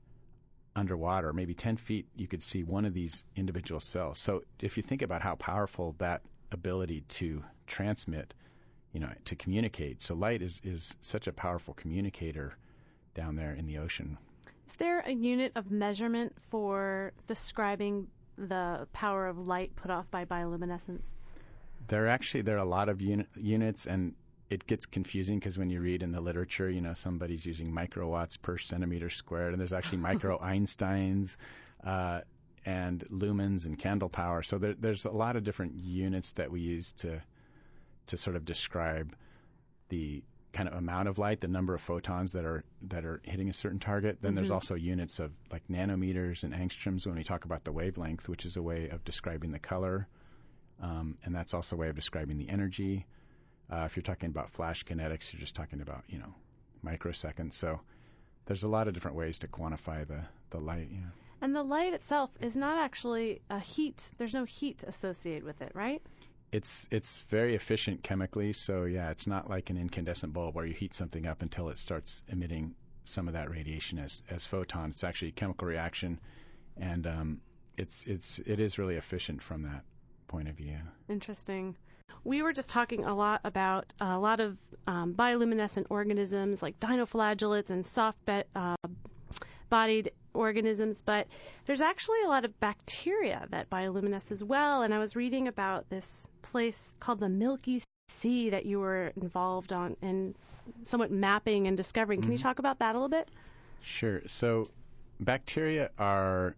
[0.74, 4.18] underwater, maybe 10 feet, you could see one of these individual cells.
[4.18, 6.22] So if you think about how powerful that
[6.52, 8.34] ability to transmit,
[8.92, 12.56] you know, to communicate, so light is, is such a powerful communicator
[13.14, 14.16] down there in the ocean.
[14.70, 18.06] Is there a unit of measurement for describing
[18.38, 21.16] the power of light put off by bioluminescence?
[21.88, 24.14] There are actually there are a lot of uni- units, and
[24.48, 28.40] it gets confusing because when you read in the literature, you know, somebody's using microwatts
[28.40, 31.36] per centimeter squared, and there's actually micro Einsteins
[31.84, 32.20] uh,
[32.64, 34.44] and lumens and candle power.
[34.44, 37.20] So there, there's a lot of different units that we use to
[38.06, 39.16] to sort of describe
[39.88, 43.48] the kind of amount of light, the number of photons that are that are hitting
[43.48, 44.18] a certain target.
[44.20, 44.54] Then there's Mhm.
[44.54, 48.56] also units of like nanometers and angstroms when we talk about the wavelength, which is
[48.56, 50.08] a way of describing the color,
[50.80, 53.06] um, and that's also a way of describing the energy.
[53.70, 56.34] Uh, if you're talking about flash kinetics, you're just talking about you know
[56.84, 57.52] microseconds.
[57.54, 57.80] So
[58.46, 60.88] there's a lot of different ways to quantify the the light.
[60.90, 61.10] Yeah.
[61.42, 64.10] And the light itself is not actually a heat.
[64.18, 66.02] There's no heat associated with it, right?
[66.52, 70.74] It's it's very efficient chemically, so yeah, it's not like an incandescent bulb where you
[70.74, 74.96] heat something up until it starts emitting some of that radiation as as photons.
[74.96, 76.18] It's actually a chemical reaction,
[76.76, 77.40] and um,
[77.76, 79.84] it's it's it is really efficient from that
[80.26, 80.78] point of view.
[81.08, 81.76] Interesting.
[82.24, 87.70] We were just talking a lot about a lot of um, bioluminescent organisms like dinoflagellates
[87.70, 88.76] and soft be- uh,
[89.68, 91.26] bodied organisms, but
[91.66, 94.82] there's actually a lot of bacteria that bioluminesce as well.
[94.82, 99.72] And I was reading about this place called the Milky Sea that you were involved
[99.72, 100.34] on in
[100.84, 102.20] somewhat mapping and discovering.
[102.20, 102.32] Can mm-hmm.
[102.32, 103.28] you talk about that a little bit?
[103.82, 104.22] Sure.
[104.26, 104.68] So
[105.18, 106.54] bacteria are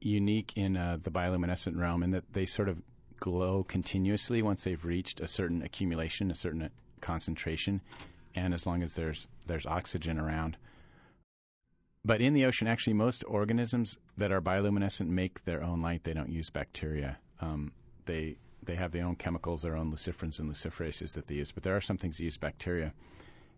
[0.00, 2.78] unique in uh, the bioluminescent realm in that they sort of
[3.18, 6.70] glow continuously once they've reached a certain accumulation, a certain
[7.00, 7.80] concentration,
[8.34, 10.56] and as long as there's there's oxygen around.
[12.04, 16.04] But in the ocean, actually, most organisms that are bioluminescent make their own light.
[16.04, 17.18] They don't use bacteria.
[17.40, 17.72] Um,
[18.04, 21.52] they they have their own chemicals, their own luciferins and luciferases that they use.
[21.52, 22.92] But there are some things that use bacteria,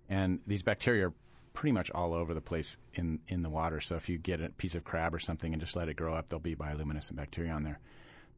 [0.09, 1.15] and these bacteria are
[1.55, 3.81] pretty much all over the place in in the water.
[3.81, 6.15] So if you get a piece of crab or something and just let it grow
[6.15, 7.81] up, there'll be bioluminescent bacteria on there.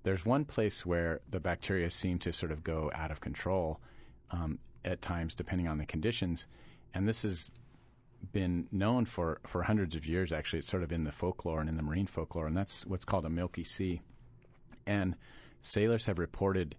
[0.04, 3.80] There's one place where the bacteria seem to sort of go out of control
[4.30, 6.46] um, at times, depending on the conditions,
[6.94, 7.50] and this has
[8.32, 10.32] been known for, for hundreds of years.
[10.32, 13.04] Actually, it's sort of in the folklore and in the marine folklore, and that's what's
[13.04, 14.00] called a milky sea.
[14.86, 15.14] And
[15.62, 16.74] sailors have reported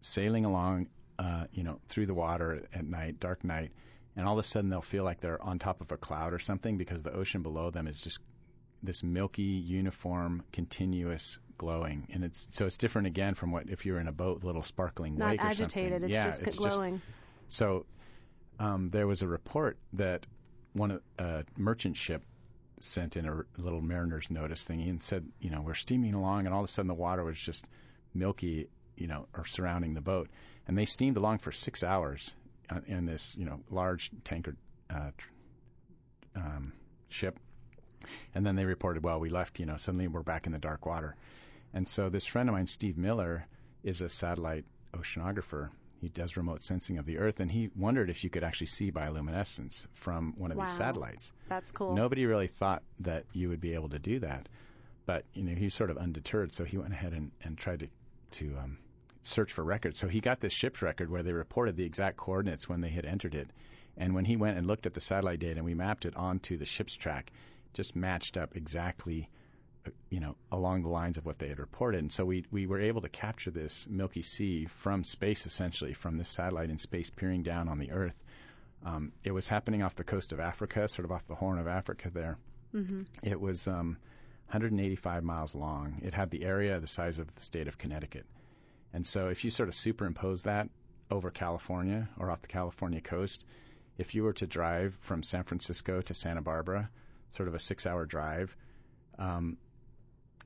[0.00, 3.72] sailing along, uh, you know, through the water at night, dark night,
[4.16, 6.38] and all of a sudden they'll feel like they're on top of a cloud or
[6.38, 8.18] something because the ocean below them is just
[8.82, 13.98] this milky, uniform, continuous glowing, and it's so it's different again from what if you're
[13.98, 16.10] in a boat, little sparkling Not lake or agitated, something.
[16.10, 17.00] It's yeah, just it's glowing.
[17.48, 17.86] Just, so
[18.58, 20.26] um, there was a report that
[20.74, 22.22] one uh, merchant ship
[22.80, 26.54] sent in a little mariner's notice thing and said, you know, we're steaming along, and
[26.54, 27.64] all of a sudden the water was just
[28.12, 30.28] milky, you know, or surrounding the boat,
[30.68, 32.34] and they steamed along for six hours
[32.70, 34.56] uh, in this, you know, large tanker
[34.90, 35.10] uh,
[36.36, 36.72] um,
[37.08, 37.38] ship,
[38.34, 40.84] and then they reported, well, we left, you know, suddenly we're back in the dark
[40.84, 41.16] water,
[41.72, 43.46] and so this friend of mine, Steve Miller,
[43.82, 45.70] is a satellite oceanographer,
[46.04, 48.92] he does remote sensing of the Earth, and he wondered if you could actually see
[48.92, 50.66] bioluminescence from one of wow.
[50.66, 51.32] these satellites.
[51.48, 51.94] That's cool.
[51.94, 54.48] Nobody really thought that you would be able to do that,
[55.06, 57.88] but you know he's sort of undeterred, so he went ahead and, and tried to
[58.32, 58.78] to um,
[59.22, 59.98] search for records.
[59.98, 63.06] So he got this ship's record where they reported the exact coordinates when they had
[63.06, 63.48] entered it,
[63.96, 66.58] and when he went and looked at the satellite data and we mapped it onto
[66.58, 67.32] the ship's track,
[67.72, 69.30] just matched up exactly
[70.10, 72.00] you know, along the lines of what they had reported.
[72.00, 76.16] And so we, we were able to capture this Milky Sea from space, essentially, from
[76.16, 78.16] this satellite in space peering down on the Earth.
[78.84, 81.66] Um, it was happening off the coast of Africa, sort of off the Horn of
[81.66, 82.38] Africa there.
[82.74, 83.02] Mm-hmm.
[83.22, 83.96] It was um,
[84.48, 86.00] 185 miles long.
[86.02, 88.26] It had the area the size of the state of Connecticut.
[88.92, 90.68] And so if you sort of superimpose that
[91.10, 93.44] over California or off the California coast,
[93.96, 96.90] if you were to drive from San Francisco to Santa Barbara,
[97.36, 98.56] sort of a six hour drive,
[99.18, 99.56] um,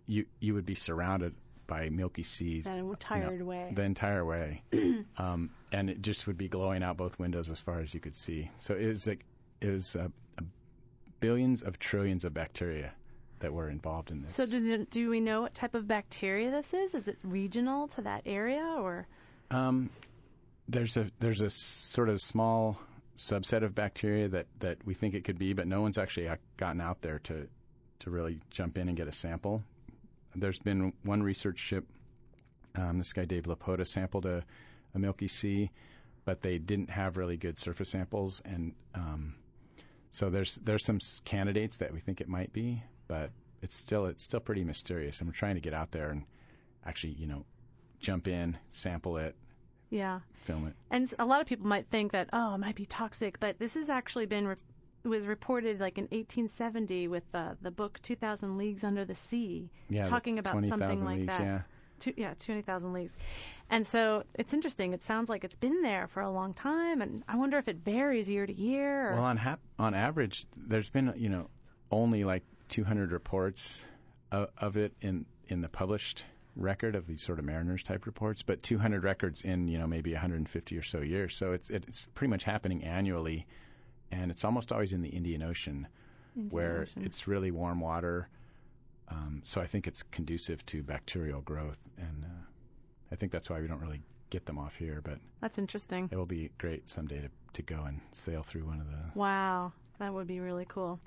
[0.08, 1.34] you you would be surrounded
[1.68, 3.70] by milky seas that entire you know, way.
[3.72, 4.62] The entire way,
[5.18, 8.16] um, and it just would be glowing out both windows as far as you could
[8.16, 8.50] see.
[8.56, 9.24] So it was like
[9.60, 10.08] it was uh,
[11.20, 12.92] billions of trillions of bacteria
[13.40, 14.34] that were involved in this.
[14.34, 16.94] So do, do we know what type of bacteria this is?
[16.94, 19.06] Is it regional to that area or?
[19.50, 19.90] Um,
[20.68, 22.80] there's a there's a sort of small
[23.18, 26.36] subset of bacteria that that we think it could be, but no one's actually uh,
[26.56, 27.46] gotten out there to
[28.00, 29.62] to really jump in and get a sample
[30.40, 31.84] there's been one research ship.
[32.74, 34.44] Um, this guy Dave Lapota sampled a,
[34.94, 35.70] a Milky Sea,
[36.24, 39.34] but they didn't have really good surface samples, and um,
[40.12, 43.30] so there's there's some candidates that we think it might be, but
[43.62, 46.24] it's still it's still pretty mysterious, and we're trying to get out there and
[46.84, 47.44] actually you know
[48.00, 49.34] jump in, sample it,
[49.90, 50.74] yeah, film it.
[50.90, 53.74] And a lot of people might think that oh it might be toxic, but this
[53.74, 54.56] has actually been re-
[55.04, 60.04] was reported like in 1870 with uh, the book 2,000 Leagues Under the Sea, yeah,
[60.04, 61.40] talking about 20, something like leagues, that.
[61.40, 61.60] Yeah.
[62.00, 63.12] Two, yeah, 20,000 leagues.
[63.70, 64.92] And so it's interesting.
[64.92, 67.78] It sounds like it's been there for a long time, and I wonder if it
[67.84, 69.10] varies year to year.
[69.10, 69.14] Or...
[69.14, 71.50] Well, on hap- on average, there's been you know
[71.90, 73.84] only like 200 reports
[74.30, 76.24] of, of it in in the published
[76.56, 80.12] record of these sort of mariners type reports, but 200 records in you know maybe
[80.12, 81.36] 150 or so years.
[81.36, 83.46] So it's it's pretty much happening annually
[84.10, 85.86] and it's almost always in the Indian Ocean,
[86.36, 87.04] Indian where Ocean.
[87.04, 88.28] it's really warm water.
[89.08, 92.44] Um, so I think it's conducive to bacterial growth, and uh,
[93.10, 95.00] I think that's why we don't really get them off here.
[95.02, 96.08] But that's interesting.
[96.12, 99.14] It will be great someday to to go and sail through one of those.
[99.16, 101.00] Wow, that would be really cool.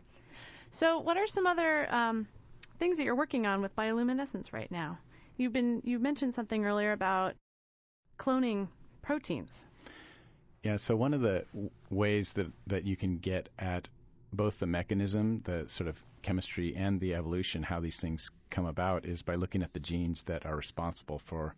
[0.72, 2.28] So, what are some other um,
[2.80, 4.98] things that you're working on with bioluminescence right now?
[5.38, 7.36] You've been you mentioned something earlier about
[8.18, 8.68] cloning
[9.02, 9.66] proteins.
[10.64, 11.46] Yeah, so one of the
[11.90, 13.88] ways that, that you can get at
[14.32, 19.06] both the mechanism, the sort of chemistry, and the evolution, how these things come about,
[19.06, 21.56] is by looking at the genes that are responsible for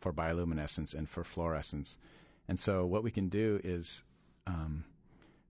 [0.00, 1.98] for bioluminescence and for fluorescence.
[2.48, 4.04] And so what we can do is,
[4.46, 4.84] um,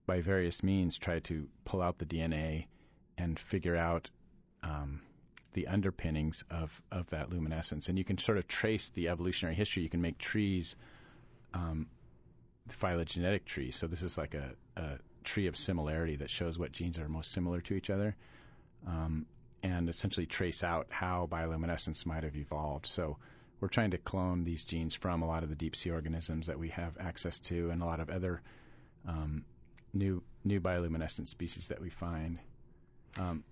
[0.05, 2.65] by various means, try to pull out the DNA
[3.17, 4.09] and figure out
[4.63, 5.01] um,
[5.53, 7.89] the underpinnings of, of that luminescence.
[7.89, 9.83] And you can sort of trace the evolutionary history.
[9.83, 10.75] You can make trees,
[11.53, 11.87] um,
[12.69, 13.71] phylogenetic tree.
[13.71, 17.31] So this is like a, a tree of similarity that shows what genes are most
[17.31, 18.15] similar to each other.
[18.85, 19.25] Um,
[19.63, 22.85] and essentially trace out how bioluminescence might have evolved.
[22.85, 23.17] So
[23.59, 26.59] we're trying to clone these genes from a lot of the deep sea organisms that
[26.59, 28.41] we have access to, and a lot of other
[29.07, 29.45] um,
[29.93, 32.39] new new bioluminescent species that we find.
[33.19, 33.43] Um,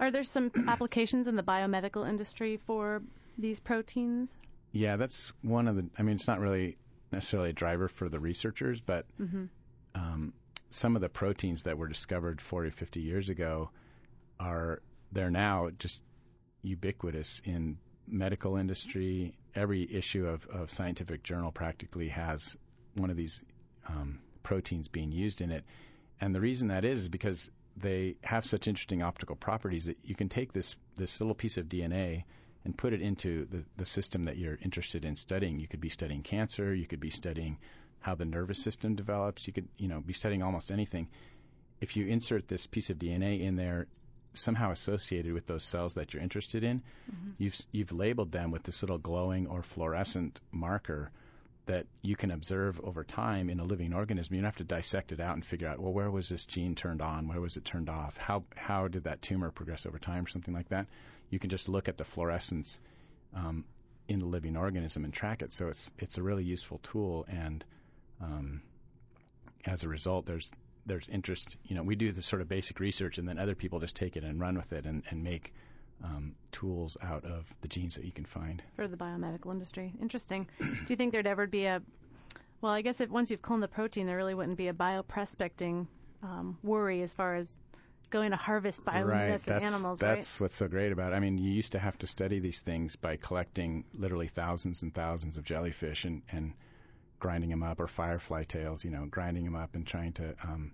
[0.00, 3.02] Are there some applications in the biomedical industry for
[3.38, 4.36] these proteins?
[4.72, 5.86] Yeah, that's one of the.
[5.98, 6.76] I mean, it's not really
[7.12, 9.44] necessarily a driver for the researchers, but mm-hmm.
[9.94, 10.32] um,
[10.70, 13.70] some of the proteins that were discovered 40 or 50 years ago
[14.38, 16.02] are they're now just
[16.62, 19.36] ubiquitous in medical industry.
[19.54, 22.56] Every issue of, of scientific journal practically has
[22.94, 23.42] one of these
[23.88, 25.64] um, proteins being used in it.
[26.20, 30.14] And the reason that is is because they have such interesting optical properties that you
[30.14, 32.24] can take this this little piece of DNA
[32.66, 35.60] and put it into the, the system that you're interested in studying.
[35.60, 37.58] You could be studying cancer, you could be studying
[38.00, 41.08] how the nervous system develops, you could, you know, be studying almost anything.
[41.80, 43.86] If you insert this piece of DNA in there,
[44.34, 47.30] somehow associated with those cells that you're interested in, mm-hmm.
[47.38, 51.12] you've you've labeled them with this little glowing or fluorescent marker
[51.66, 54.34] that you can observe over time in a living organism.
[54.34, 56.74] You don't have to dissect it out and figure out, well, where was this gene
[56.74, 57.28] turned on?
[57.28, 58.16] Where was it turned off?
[58.16, 60.86] How how did that tumor progress over time, or something like that?
[61.28, 62.80] You can just look at the fluorescence
[63.34, 63.64] um,
[64.08, 65.52] in the living organism and track it.
[65.52, 67.64] So it's it's a really useful tool, and
[68.22, 68.62] um,
[69.64, 70.52] as a result, there's
[70.86, 71.56] there's interest.
[71.64, 74.16] You know, we do this sort of basic research, and then other people just take
[74.16, 75.52] it and run with it and, and make
[76.02, 78.62] um, tools out of the genes that you can find.
[78.76, 79.92] For the biomedical industry.
[80.00, 80.48] Interesting.
[80.60, 81.82] do you think there'd ever be a,
[82.60, 85.86] well, I guess if once you've cloned the protein, there really wouldn't be a bioprospecting
[86.22, 87.58] um, worry as far as
[88.10, 89.42] going to harvest bioluminescent right.
[89.42, 91.16] that's, animals, That's what's so great about it.
[91.16, 94.94] I mean, you used to have to study these things by collecting literally thousands and
[94.94, 96.52] thousands of jellyfish and, and
[97.18, 100.70] grinding them up, or firefly tails, you know, grinding them up and trying to um,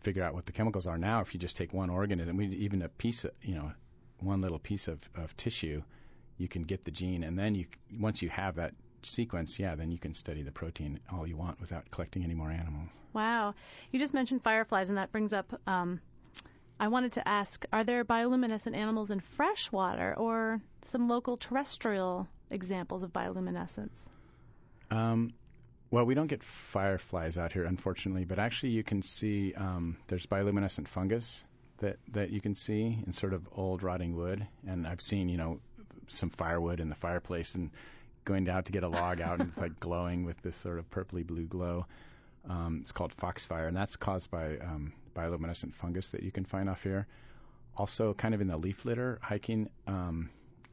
[0.00, 0.98] figure out what the chemicals are.
[0.98, 3.72] Now, if you just take one organism, we even a piece, of, you know,
[4.24, 5.82] one little piece of, of tissue,
[6.38, 7.66] you can get the gene, and then you
[7.98, 11.60] once you have that sequence, yeah, then you can study the protein all you want
[11.60, 12.88] without collecting any more animals.
[13.12, 13.54] Wow,
[13.90, 15.60] you just mentioned fireflies, and that brings up.
[15.66, 16.00] Um,
[16.78, 23.02] I wanted to ask: Are there bioluminescent animals in freshwater, or some local terrestrial examples
[23.02, 24.08] of bioluminescence?
[24.90, 25.32] Um,
[25.90, 30.26] well, we don't get fireflies out here, unfortunately, but actually you can see um, there's
[30.26, 31.44] bioluminescent fungus
[31.82, 35.36] that that you can see in sort of old rotting wood, and I've seen you
[35.36, 35.60] know
[36.08, 37.70] some firewood in the fireplace and
[38.24, 40.90] going out to get a log out, and it's like glowing with this sort of
[40.90, 41.86] purpley blue glow.
[42.48, 46.68] Um, it's called foxfire, and that's caused by um, bioluminescent fungus that you can find
[46.68, 47.06] off here.
[47.76, 50.30] Also, kind of in the leaf litter hiking, um,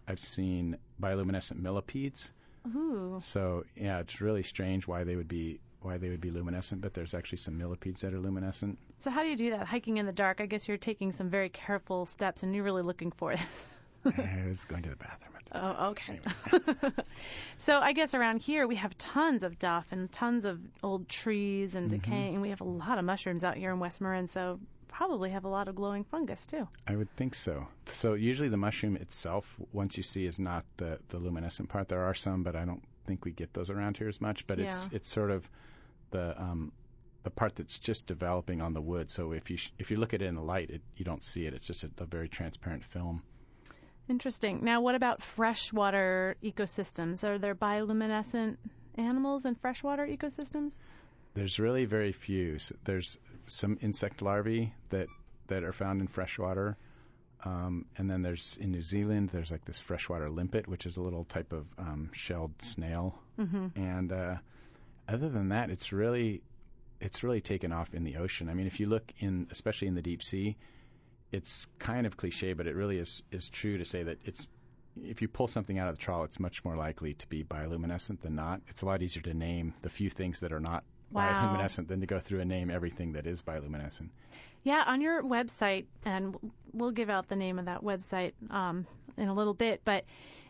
[0.07, 2.31] I've seen bioluminescent millipedes
[2.75, 3.17] Ooh.
[3.19, 6.93] So yeah, it's really strange why they would be why they would be luminescent, but
[6.93, 8.77] there's actually some millipedes that are luminescent.
[8.97, 9.67] So how do you do that?
[9.67, 10.41] Hiking in the dark.
[10.41, 13.39] I guess you're taking some very careful steps, and you're really looking for it.
[14.05, 15.31] I was going to the bathroom.
[15.37, 16.19] At the oh, okay.
[16.51, 16.91] Anyway.
[17.57, 21.75] so I guess around here we have tons of duff and tons of old trees
[21.75, 21.99] and mm-hmm.
[21.99, 22.41] decaying.
[22.41, 25.49] We have a lot of mushrooms out here in West Marin, so probably have a
[25.49, 26.67] lot of glowing fungus too.
[26.87, 27.67] I would think so.
[27.85, 31.87] So usually the mushroom itself, once you see, is not the the luminescent part.
[31.87, 34.45] There are some, but I don't think we get those around here as much.
[34.45, 34.65] But yeah.
[34.65, 35.49] it's it's sort of
[36.11, 36.71] the um,
[37.23, 39.11] the part that's just developing on the wood.
[39.11, 41.23] So if you sh- if you look at it in the light, it, you don't
[41.23, 41.53] see it.
[41.53, 43.23] It's just a, a very transparent film.
[44.07, 44.63] Interesting.
[44.63, 47.23] Now, what about freshwater ecosystems?
[47.23, 48.57] Are there bioluminescent
[48.95, 50.79] animals in freshwater ecosystems?
[51.35, 52.57] There's really very few.
[52.57, 55.07] So there's some insect larvae that
[55.47, 56.77] that are found in freshwater.
[57.45, 61.01] Um, and then there's in New Zealand, there's like this freshwater limpet, which is a
[61.01, 63.17] little type of um, shelled snail.
[63.39, 63.67] Mm-hmm.
[63.75, 64.35] And uh,
[65.09, 66.41] other than that, it's really
[67.01, 68.49] it's really taken off in the ocean.
[68.49, 70.57] I mean, if you look in, especially in the deep sea,
[71.31, 74.47] it's kind of cliche, but it really is is true to say that it's
[75.01, 78.21] if you pull something out of the trawl, it's much more likely to be bioluminescent
[78.21, 78.61] than not.
[78.67, 81.23] It's a lot easier to name the few things that are not wow.
[81.23, 84.09] bioluminescent than to go through and name everything that is bioluminescent.
[84.63, 86.35] Yeah, on your website, and
[86.73, 88.85] we'll give out the name of that website um,
[89.19, 90.05] in a little bit, but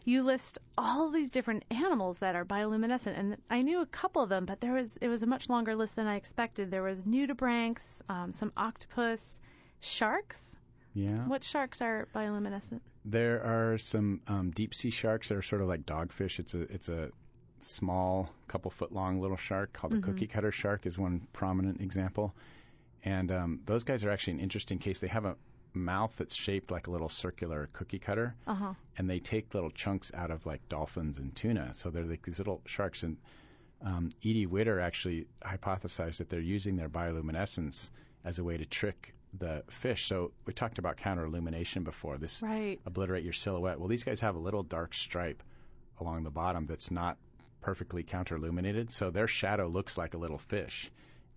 [0.06, 4.30] you list all these different animals that are bioluminescent, and I knew a couple of
[4.30, 6.72] them, but there was it was a much longer list than I expected.
[6.72, 9.42] There was nudibranchs, um, some octopus,
[9.82, 10.58] sharks.
[10.94, 11.28] Yeah.
[11.28, 12.82] What sharks are bioluminescent?
[13.06, 16.40] There are some um, deep sea sharks that are sort of like dogfish.
[16.40, 17.12] It's a it's a
[17.60, 22.34] small, couple foot long little shark called the cookie cutter shark is one prominent example.
[23.04, 25.00] And um, those guys are actually an interesting case.
[25.00, 25.36] They have a
[25.74, 28.74] mouth that's shaped like a little circular cookie cutter, Uh huh.
[28.98, 31.74] and they take little chunks out of like dolphins and tuna.
[31.76, 33.04] So they're like these little sharks.
[33.04, 33.18] And
[33.82, 37.92] um, Edie Widder actually hypothesized that they're using their bioluminescence
[38.26, 40.08] as a way to trick the fish.
[40.08, 42.18] So we talked about counterillumination before.
[42.18, 42.80] This Right.
[42.86, 43.80] obliterate your silhouette.
[43.80, 45.44] Well, these guys have a little dark stripe
[46.00, 47.18] along the bottom that's not
[47.62, 50.90] perfectly counterilluminated, so their shadow looks like a little fish.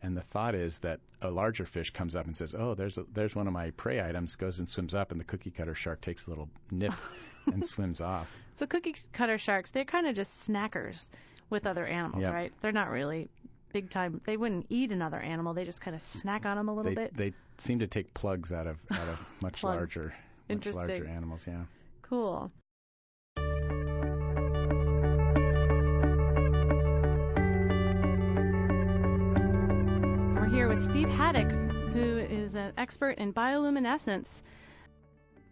[0.03, 3.05] And the thought is that a larger fish comes up and says, "Oh, there's a,
[3.15, 6.01] there's one of my prey items." Goes and swims up, and the cookie cutter shark
[6.01, 6.93] takes a little nip
[7.47, 8.35] and swims off.
[8.55, 11.09] So cookie cutter sharks, they're kind of just snackers
[11.51, 12.33] with other animals, Yep.
[12.35, 12.53] right?
[12.61, 13.29] They're not really
[13.73, 14.21] big time.
[14.25, 15.55] They wouldn't eat another animal.
[15.55, 17.17] They just kind of snack on them a little They bit.
[17.17, 20.15] they seem to take plugs out of out of much larger
[20.49, 21.47] much larger animals.
[21.47, 21.63] Yeah.
[22.03, 22.51] Cool.
[30.63, 31.51] Here with Steve Haddock,
[31.93, 34.45] who is an expert in bioluminescence.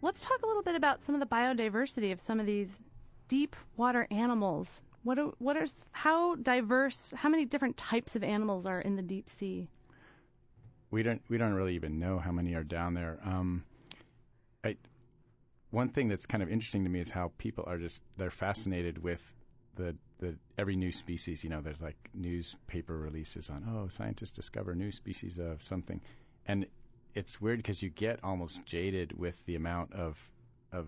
[0.01, 2.81] Let's talk a little bit about some of the biodiversity of some of these
[3.27, 4.81] deep water animals.
[5.03, 7.13] What are, what are how diverse?
[7.13, 9.67] How many different types of animals are in the deep sea?
[10.91, 13.19] we don't we don't really even know how many are down there.
[13.25, 13.65] Um,
[14.63, 14.77] I,
[15.71, 19.03] one thing that's kind of interesting to me is how people are just they're fascinated
[19.03, 19.21] with
[19.81, 21.43] the the every new species.
[21.43, 26.01] You know, there's like newspaper releases on oh scientists discover new species of something,
[26.45, 26.65] and
[27.13, 30.17] it's weird because you get almost jaded with the amount of
[30.71, 30.87] of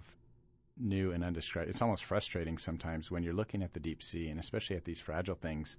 [0.77, 1.69] new and undescribed.
[1.69, 4.99] It's almost frustrating sometimes when you're looking at the deep sea and especially at these
[4.99, 5.77] fragile things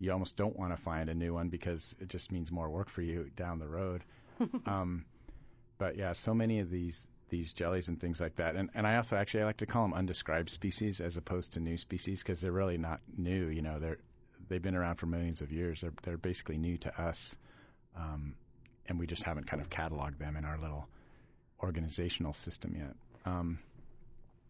[0.00, 2.88] you almost don't want to find a new one because it just means more work
[2.88, 4.02] for you down the road.
[4.66, 5.04] um,
[5.78, 8.96] but yeah, so many of these these jellies and things like that, and and I
[8.96, 12.40] also actually I like to call them undescribed species as opposed to new species because
[12.40, 13.48] they're really not new.
[13.48, 13.98] You know, they're
[14.48, 15.80] they've been around for millions of years.
[15.80, 17.36] They're they're basically new to us,
[17.96, 18.34] um,
[18.86, 20.86] and we just haven't kind of cataloged them in our little
[21.60, 22.94] organizational system yet.
[23.26, 23.58] Um,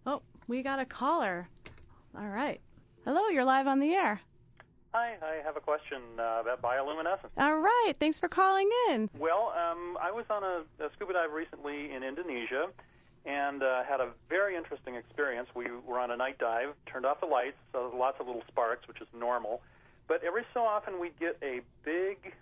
[0.06, 1.48] Oh, we got a caller.
[2.14, 2.60] All right.
[3.06, 4.20] Hello, you're live on the air.
[4.94, 7.34] Hi, I have a question uh, about bioluminescence.
[7.36, 7.94] All right.
[7.98, 9.10] Thanks for calling in.
[9.18, 12.68] Well, um, I was on a, a scuba dive recently in Indonesia
[13.26, 15.48] and uh, had a very interesting experience.
[15.52, 18.86] We were on a night dive, turned off the lights, so lots of little sparks,
[18.86, 19.62] which is normal.
[20.06, 22.32] But every so often we'd get a big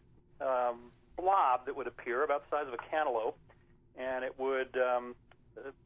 [0.42, 3.38] um, blob that would appear about the size of a cantaloupe,
[3.96, 5.14] and it would um,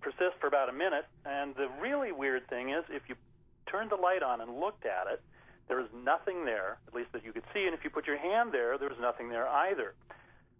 [0.00, 1.06] persist for about a minute.
[1.24, 3.14] And the really weird thing is, if you
[3.70, 5.22] turned the light on and looked at it,
[5.68, 7.64] there was nothing there, at least that you could see.
[7.64, 9.94] And if you put your hand there, there was nothing there either.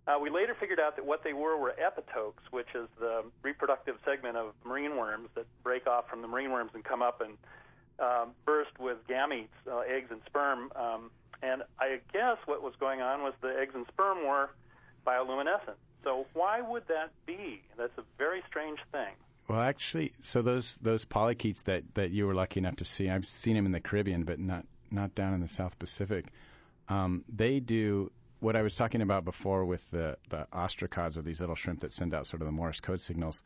[0.07, 3.97] Uh, we later figured out that what they were were epitokes, which is the reproductive
[4.05, 7.37] segment of marine worms that break off from the marine worms and come up and
[7.99, 10.71] um, burst with gametes, uh, eggs and sperm.
[10.77, 11.11] Um,
[11.43, 14.51] and I guess what was going on was the eggs and sperm were
[15.07, 15.77] bioluminescent.
[16.05, 17.63] So why would that be?
[17.77, 19.13] That's a very strange thing.
[19.49, 23.27] Well, actually, so those those polychaetes that that you were lucky enough to see, I've
[23.27, 26.27] seen them in the Caribbean, but not not down in the South Pacific.
[26.89, 28.11] Um, they do
[28.41, 31.93] what I was talking about before with the the ostracods or these little shrimp that
[31.93, 33.43] send out sort of the Morse code signals.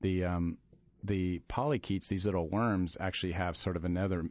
[0.00, 0.58] The um,
[1.02, 4.24] the polychaetes, these little worms, actually have sort of another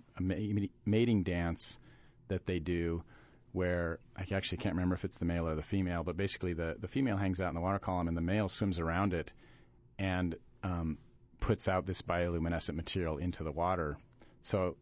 [0.85, 1.79] mating dance
[2.27, 3.03] that they do
[3.51, 6.75] where I actually can't remember if it's the male or the female, but basically the,
[6.79, 9.33] the female hangs out in the water column and the male swims around it
[9.97, 10.99] and um,
[11.39, 13.97] puts out this bioluminescent material into the water.
[14.43, 14.77] So,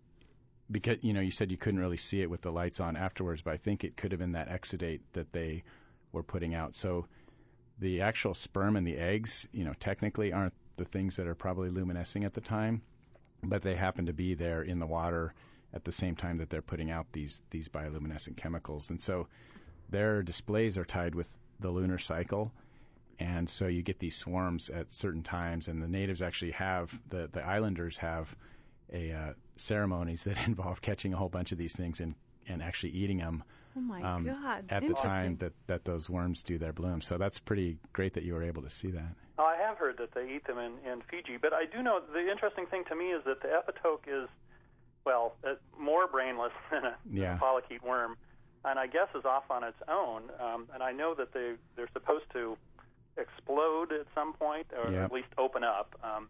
[0.69, 3.41] because you know, you said you couldn't really see it with the lights on afterwards,
[3.41, 5.63] but I think it could have been that exudate that they
[6.11, 6.75] were putting out.
[6.75, 7.07] So,
[7.79, 11.69] the actual sperm and the eggs, you know, technically aren't the things that are probably
[11.69, 12.81] luminescing at the time,
[13.43, 15.33] but they happen to be there in the water
[15.73, 18.89] at the same time that they're putting out these these bioluminescent chemicals.
[18.89, 19.27] And so,
[19.89, 22.51] their displays are tied with the lunar cycle
[23.19, 27.27] and so you get these swarms at certain times and the natives actually have the
[27.31, 28.35] the islanders have
[28.93, 32.15] a uh, ceremonies that involve catching a whole bunch of these things and
[32.49, 33.43] and actually eating them
[33.75, 34.63] Oh my um, God.
[34.69, 38.23] at the time that that those worms do their bloom so that's pretty great that
[38.23, 40.79] you were able to see that Oh, I have heard that they eat them in,
[40.91, 44.07] in Fiji, but I do know the interesting thing to me is that the epitoke
[44.07, 44.27] is,
[45.05, 47.35] well, uh, more brainless than a, than Yeah.
[47.35, 48.17] a polychaete worm,
[48.65, 50.31] and I guess is off on its own.
[50.41, 52.57] Um, and I know that they they're supposed to
[53.15, 55.05] explode at some point, or Yep.
[55.05, 55.93] at least open up.
[56.03, 56.29] Um,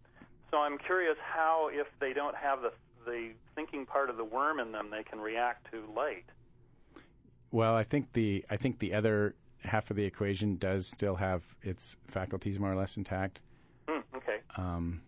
[0.52, 2.74] so I'm curious how, if they don't have the
[3.08, 6.26] the thinking part of the worm in them, they can react to light.
[7.52, 9.34] well i think the i think the other
[9.64, 13.40] half of the equation does still have its faculties more or less intact
[13.88, 14.40] Hmm, okay.
[14.56, 15.02] um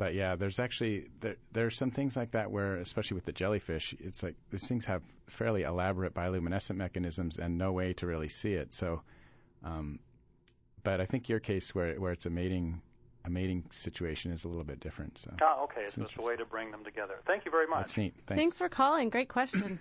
[0.00, 3.94] but yeah, there's actually there there's some things like that where, especially with the jellyfish,
[4.00, 8.54] it's like these things have fairly elaborate bioluminescent mechanisms and no way to really see
[8.54, 8.72] it.
[8.72, 9.02] So,
[9.62, 9.98] um,
[10.82, 12.80] but I think your case where where it's a mating
[13.24, 15.18] a mating situation is a little bit different.
[15.18, 15.32] So.
[15.42, 15.82] Ah, okay.
[15.82, 17.16] It's just a way to bring them together.
[17.26, 17.80] Thank you very much.
[17.80, 18.14] That's neat.
[18.26, 18.40] Thanks.
[18.40, 19.10] Thanks for calling.
[19.10, 19.78] Great question.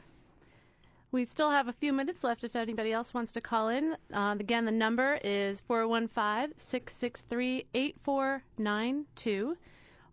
[1.11, 3.95] we still have a few minutes left if anybody else wants to call in.
[4.13, 9.57] Uh, again, the number is 415 663 8492,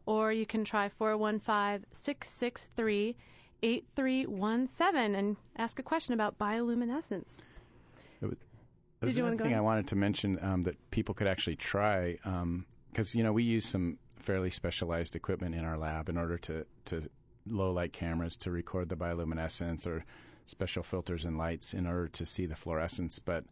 [0.07, 3.17] or you can try 415 663
[3.63, 7.41] 8317 and ask a question about bioluminescence.
[9.01, 11.27] There's Did you another wanna go thing I wanted to mention um, that people could
[11.27, 12.19] actually try
[12.97, 16.65] because you know we use some fairly specialized equipment in our lab in order to
[16.87, 17.03] to
[17.47, 20.03] low light cameras to record the bioluminescence or
[20.47, 23.19] special filters and lights in order to see the fluorescence.
[23.19, 23.45] But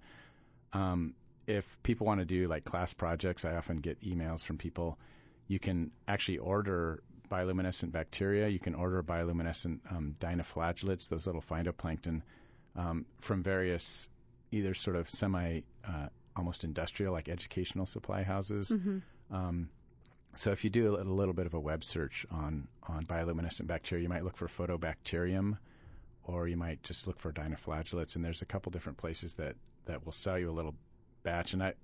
[0.73, 1.13] um,
[1.47, 4.99] if people want to do like class projects, I often get emails from people.
[5.47, 8.49] You can actually order bioluminescent bacteria.
[8.49, 12.23] You can order bioluminescent um, dinoflagellates, those little phytoplankton,
[12.77, 14.09] um, from various
[14.53, 18.73] either sort of semi uh, almost industrial like educational supply houses.
[19.31, 19.69] Um,
[20.37, 24.03] so if you do a, little- bit of a web search on on bioluminescent bacteria,
[24.03, 25.57] you might look for photobacterium,
[26.25, 28.17] or you might just look for dinoflagellates.
[28.17, 29.57] And there's a couple different places that
[29.87, 30.75] that will sell you a little
[31.23, 31.53] batch.
[31.53, 31.75] And I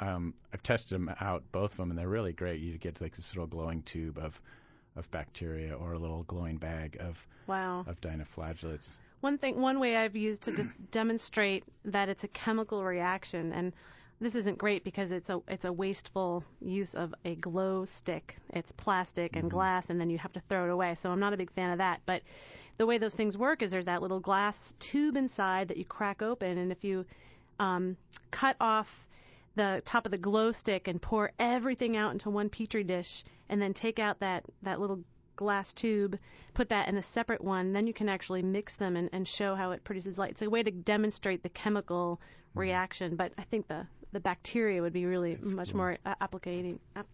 [0.00, 2.60] um, I've tested them out, both of them, and they're really great.
[2.60, 4.40] You get like this little glowing tube of
[4.96, 7.84] of bacteria or a little glowing bag of Wow.
[7.86, 8.96] of dinoflagellates.
[9.20, 13.72] One thing, one way I've used to just demonstrate that it's a chemical reaction, and
[14.20, 18.36] this isn't great because it's a it's a wasteful use of a glow stick.
[18.50, 20.94] It's plastic and glass, and then you have to throw it away.
[20.96, 22.00] So I'm not a big fan of that.
[22.04, 22.22] But
[22.76, 26.22] the way those things work is there's that little glass tube inside that you crack
[26.22, 27.06] open, and if you
[27.58, 27.96] um,
[28.30, 29.08] cut off
[29.56, 33.60] the top of the glow stick and pour everything out into one petri dish, and
[33.60, 35.00] then take out that that little
[35.36, 36.18] glass tube,
[36.52, 39.54] put that in a separate one, then you can actually mix them and, and show
[39.54, 40.32] how it produces light.
[40.32, 42.20] It's a way to demonstrate the chemical
[42.54, 45.78] reaction, but I think the, the bacteria would be really It's much cool.
[45.78, 47.06] more uh, applicating, app,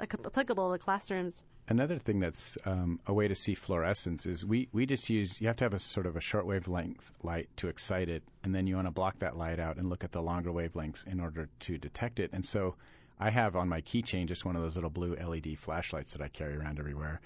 [0.00, 1.42] applicable to classrooms.
[1.68, 5.48] Another thing that's um, a way to see fluorescence is we, we just use you
[5.48, 8.66] have to have a sort of a short wavelength light to excite it, and then
[8.66, 11.48] you want to block that light out and look at the longer wavelengths in order
[11.60, 12.30] to detect it.
[12.32, 12.76] And so
[13.18, 16.28] I have on my keychain just one of those little blue LED flashlights that I
[16.28, 17.20] carry around everywhere.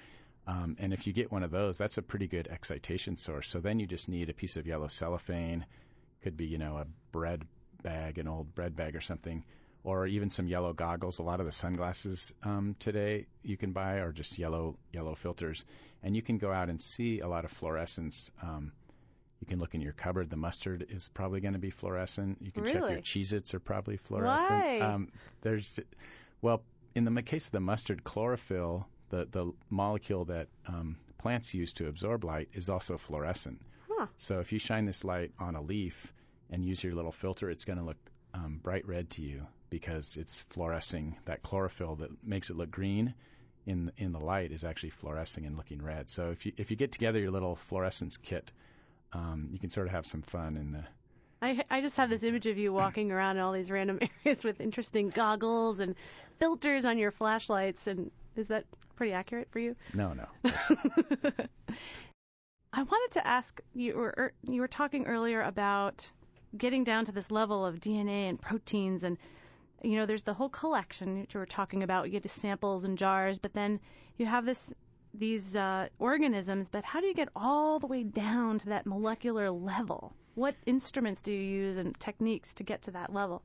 [0.47, 3.49] Um, and if you get one of those, that's a pretty good excitation source.
[3.49, 5.67] So then you just need a piece of yellow cellophane,
[6.23, 7.45] could be you know a bread
[7.83, 9.45] bag, an old bread bag or something,
[9.85, 11.19] or even some yellow goggles.
[11.19, 15.65] A lot of the sunglasses um, today you can buy are just yellow yellow filters,
[16.03, 18.31] and you can go out and see a lot of fluorescence.
[18.43, 18.73] Um,
[19.41, 20.29] you can look in your cupboard.
[20.29, 22.39] The mustard is probably going to be fluorescent.
[22.43, 24.51] You can check your Cheez-Its are probably fluorescent.
[24.51, 24.81] Why?
[24.81, 25.09] Um,
[25.41, 25.81] there's,
[26.43, 26.63] well,
[26.95, 31.89] in the case of the mustard, chlorophyll, the the molecule that um, plants use to
[31.89, 33.63] absorb light, is also fluorescent.
[33.91, 34.07] Huh.
[34.17, 36.13] So if you shine this light on a leaf
[36.51, 37.97] and use your little filter, it's going to look
[38.35, 41.17] um, bright red to you because it's fluorescing.
[41.25, 43.15] That chlorophyll that makes it look green
[43.67, 46.11] in in the light is actually fluorescing and looking red.
[46.11, 48.53] So if you if you get together your little fluorescence kit,
[49.13, 50.85] um, you can sort of have some fun in the.
[51.43, 54.45] I, I just have this image of you walking around in all these random areas
[54.45, 55.95] with interesting goggles and
[56.39, 57.87] filters on your flashlights.
[57.87, 58.65] And is that
[58.97, 59.75] pretty accurate for you?
[59.95, 60.27] No, no.
[62.73, 66.11] I wanted to ask you were er, you were talking earlier about
[66.57, 69.19] getting down to this level of DNA and proteins and
[69.83, 72.07] you know there's the whole collection you were talking about.
[72.07, 73.81] You get to samples and jars but then
[74.19, 74.75] you have this
[75.15, 79.51] these uh, organisms but how do you get all the way down to that molecular
[79.51, 80.13] level?
[80.35, 83.43] What instruments do you use and techniques to get to that level?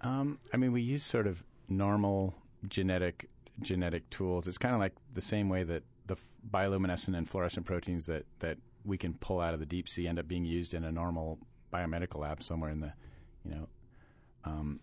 [0.00, 2.34] Um, I mean, we use sort of normal
[2.68, 3.28] genetic
[3.60, 4.48] genetic tools.
[4.48, 6.16] It's kind of like the same way that the
[6.50, 10.18] bioluminescent and fluorescent proteins that that we can pull out of the deep sea end
[10.18, 11.38] up being used in a normal
[11.74, 12.92] biomedical lab somewhere in the,
[13.44, 13.68] you know,
[14.44, 14.80] um,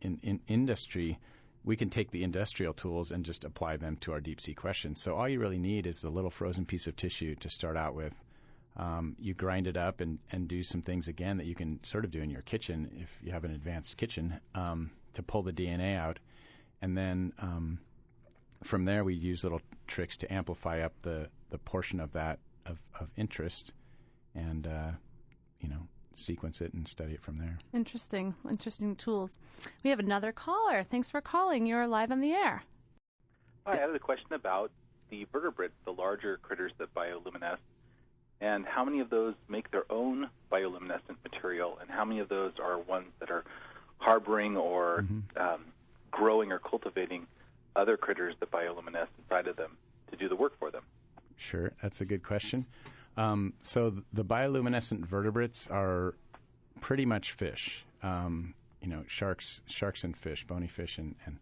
[0.00, 1.18] in in industry.
[1.64, 5.02] We can take the industrial tools and just apply them to our deep sea questions.
[5.02, 7.96] So all you really need is a little frozen piece of tissue to start out
[7.96, 8.14] with.
[8.76, 12.04] Um, you grind it up and, and do some things again that you can sort
[12.04, 15.52] of do in your kitchen if you have an advanced kitchen um, to pull the
[15.52, 16.20] DNA out.
[16.82, 17.78] And then um,
[18.62, 22.78] from there, we use little tricks to amplify up the, the portion of that of,
[23.00, 23.72] of interest
[24.34, 24.90] and, uh,
[25.60, 27.56] you know, sequence it and study it from there.
[27.72, 29.38] interesting interesting tools
[29.84, 32.62] we have another caller thanks for calling you're live on the air
[33.66, 34.70] Hi, I have a question about
[35.10, 37.58] the vertebrates, the larger critters that bioluminesce,
[38.40, 42.52] and how many of those make their own bioluminescent material, and how many of those
[42.60, 43.44] are ones that are
[43.98, 45.22] harboring or Mhm.
[45.40, 45.64] um,
[46.12, 47.26] growing or cultivating
[47.74, 49.76] other critters that bioluminesce inside of them
[50.12, 50.84] to do the work for them?
[51.36, 52.66] Sure, that's a good question.
[53.16, 56.14] Um, so the bioluminescent vertebrates are
[56.80, 57.84] pretty much fish.
[58.02, 61.38] Um, you know, sharks, sharks and fish, bony fish and, and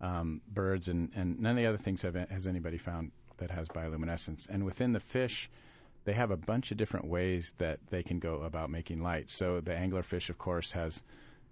[0.00, 3.68] um, birds, and, and none of the other things have, has anybody found that has
[3.68, 4.48] bioluminescence.
[4.48, 5.48] And within the fish,
[6.04, 9.30] they have a bunch of different ways that they can go about making light.
[9.30, 11.02] So the anglerfish, of course, has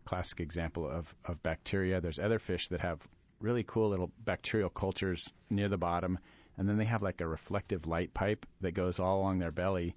[0.05, 2.01] classic example of, of bacteria.
[2.01, 3.07] There's other fish that have
[3.40, 6.18] really cool little bacterial cultures near the bottom,
[6.59, 9.94] and then they have like a reflective light pipe that goes all along their belly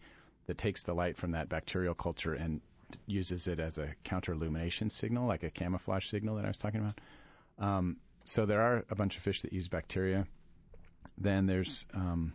[0.47, 2.61] that takes the light from that bacterial culture and
[3.05, 6.81] uses it as a counter illumination signal, like a camouflage signal that I was talking
[6.81, 6.99] about.
[7.59, 10.25] Um, so there are a bunch of fish that use bacteria.
[11.17, 12.33] Then there's, um,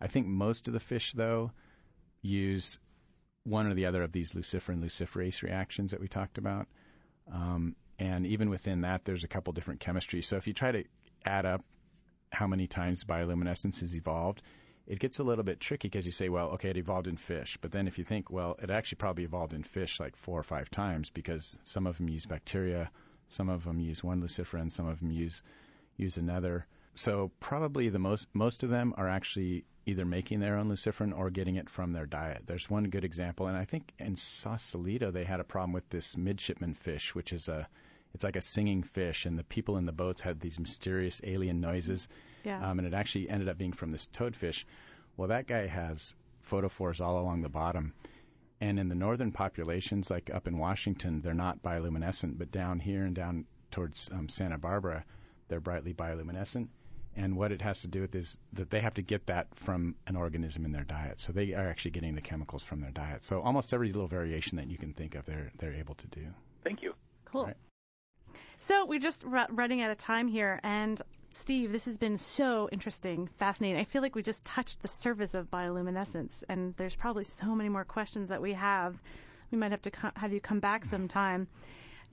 [0.00, 1.52] I think most of the fish though
[2.22, 2.78] use
[3.44, 6.66] one or the other of these luciferin luciferase reactions that we talked about.
[7.32, 10.24] Um, and even within that, there's a couple different chemistries.
[10.24, 10.84] So if you try to
[11.24, 11.62] add up
[12.30, 14.42] how many times bioluminescence has evolved,
[14.86, 17.58] it gets a little bit tricky because you say, well, okay, it evolved in fish.
[17.60, 20.42] But then if you think, well, it actually probably evolved in fish like four or
[20.42, 22.90] five times because some of them use bacteria,
[23.28, 25.42] some of them use one luciferin, some of them use
[25.96, 26.66] use another.
[26.94, 31.30] So probably the most most of them are actually either making their own luciferin or
[31.30, 32.42] getting it from their diet.
[32.46, 36.16] There's one good example, and I think in Sausalito they had a problem with this
[36.16, 37.68] midshipman fish, which is a
[38.14, 41.60] it's like a singing fish, and the people in the boats had these mysterious alien
[41.60, 42.08] noises.
[42.44, 42.70] Yeah.
[42.70, 44.64] Um, and it actually ended up being from this toadfish.
[45.16, 46.14] Well, that guy has
[46.50, 47.94] photophores all along the bottom.
[48.60, 53.04] And in the northern populations, like up in Washington, they're not bioluminescent, but down here
[53.04, 55.04] and down towards um, Santa Barbara,
[55.48, 56.68] they're brightly bioluminescent.
[57.16, 59.96] And what it has to do with is that they have to get that from
[60.06, 61.20] an organism in their diet.
[61.20, 63.24] So they are actually getting the chemicals from their diet.
[63.24, 66.26] So almost every little variation that you can think of, they're they're able to do.
[66.62, 66.94] Thank you.
[67.24, 67.46] Cool.
[67.46, 67.56] Right.
[68.58, 71.00] So we're just r- running out of time here, and
[71.32, 73.80] Steve, this has been so interesting, fascinating.
[73.80, 77.68] I feel like we just touched the surface of bioluminescence, and there's probably so many
[77.68, 78.96] more questions that we have.
[79.50, 81.46] We might have to co- have you come back sometime.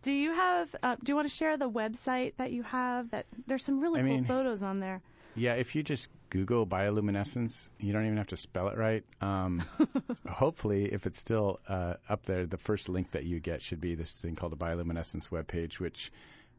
[0.03, 0.75] Do you have?
[0.83, 3.09] Uh, do you want to share the website that you have?
[3.11, 5.01] That there's some really I cool mean- photos on there.
[5.37, 9.03] Yeah, if you just Google bioluminescence, you don't even have to spell it right.
[9.21, 9.63] Um,
[10.29, 13.95] hopefully, if it's still uh, up there, the first link that you get should be
[13.95, 16.11] this thing called the bioluminescence webpage, which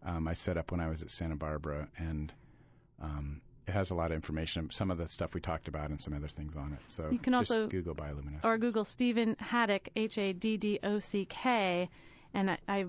[0.04, 2.32] um, I set up when I was at Santa Barbara, and
[3.02, 6.00] um, it has a lot of information, some of the stuff we talked about, and
[6.00, 6.78] some other things on it.
[6.86, 8.44] So You can also- Google bioluminescence.
[8.44, 11.90] or Google Stephen Haddock, H A D D O C K,
[12.32, 12.86] and I, I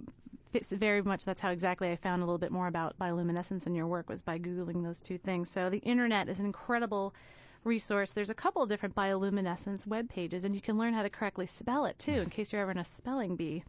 [0.54, 3.76] it's very much that's how exactly I found a little bit more about bioluminescence in
[3.76, 5.50] your work was by googling those two things.
[5.50, 7.14] So the internet is an incredible
[7.64, 8.14] resource.
[8.14, 11.46] There's a couple of different bioluminescence web pages, and you can learn how to correctly
[11.46, 13.64] spell it too, in case you're ever in a spelling bee.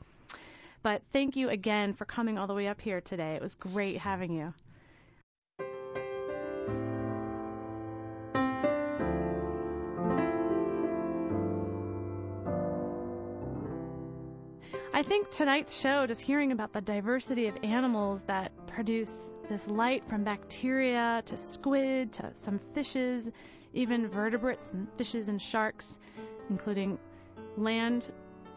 [0.82, 3.34] But thank you again for coming all the way up here today.
[3.34, 4.54] It was great having you.
[15.00, 20.06] I think tonight's show, just hearing about the diversity of animals that produce this light
[20.06, 23.30] from bacteria to squid to some fishes,
[23.72, 25.98] even vertebrates and fishes and sharks,
[26.50, 26.98] including
[27.56, 28.12] land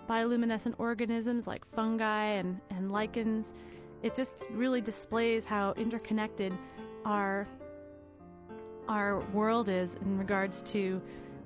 [0.09, 3.53] bioluminescent organisms like fungi and, and lichens,
[4.01, 6.51] it just really displays how interconnected
[7.05, 7.47] our
[8.89, 11.01] our world is in regards to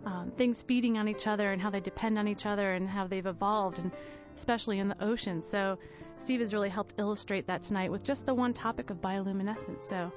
[0.08, 3.06] um, things feeding on each other and how they depend on each other and how
[3.06, 3.92] they've evolved, and
[4.38, 5.42] especially in the ocean.
[5.42, 5.78] So,
[6.16, 9.82] Steve has really helped illustrate that tonight with just the one topic of bioluminescence.
[9.82, 10.12] So,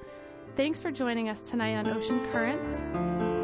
[0.55, 3.40] thanks for joining us tonight on Ocean Currents.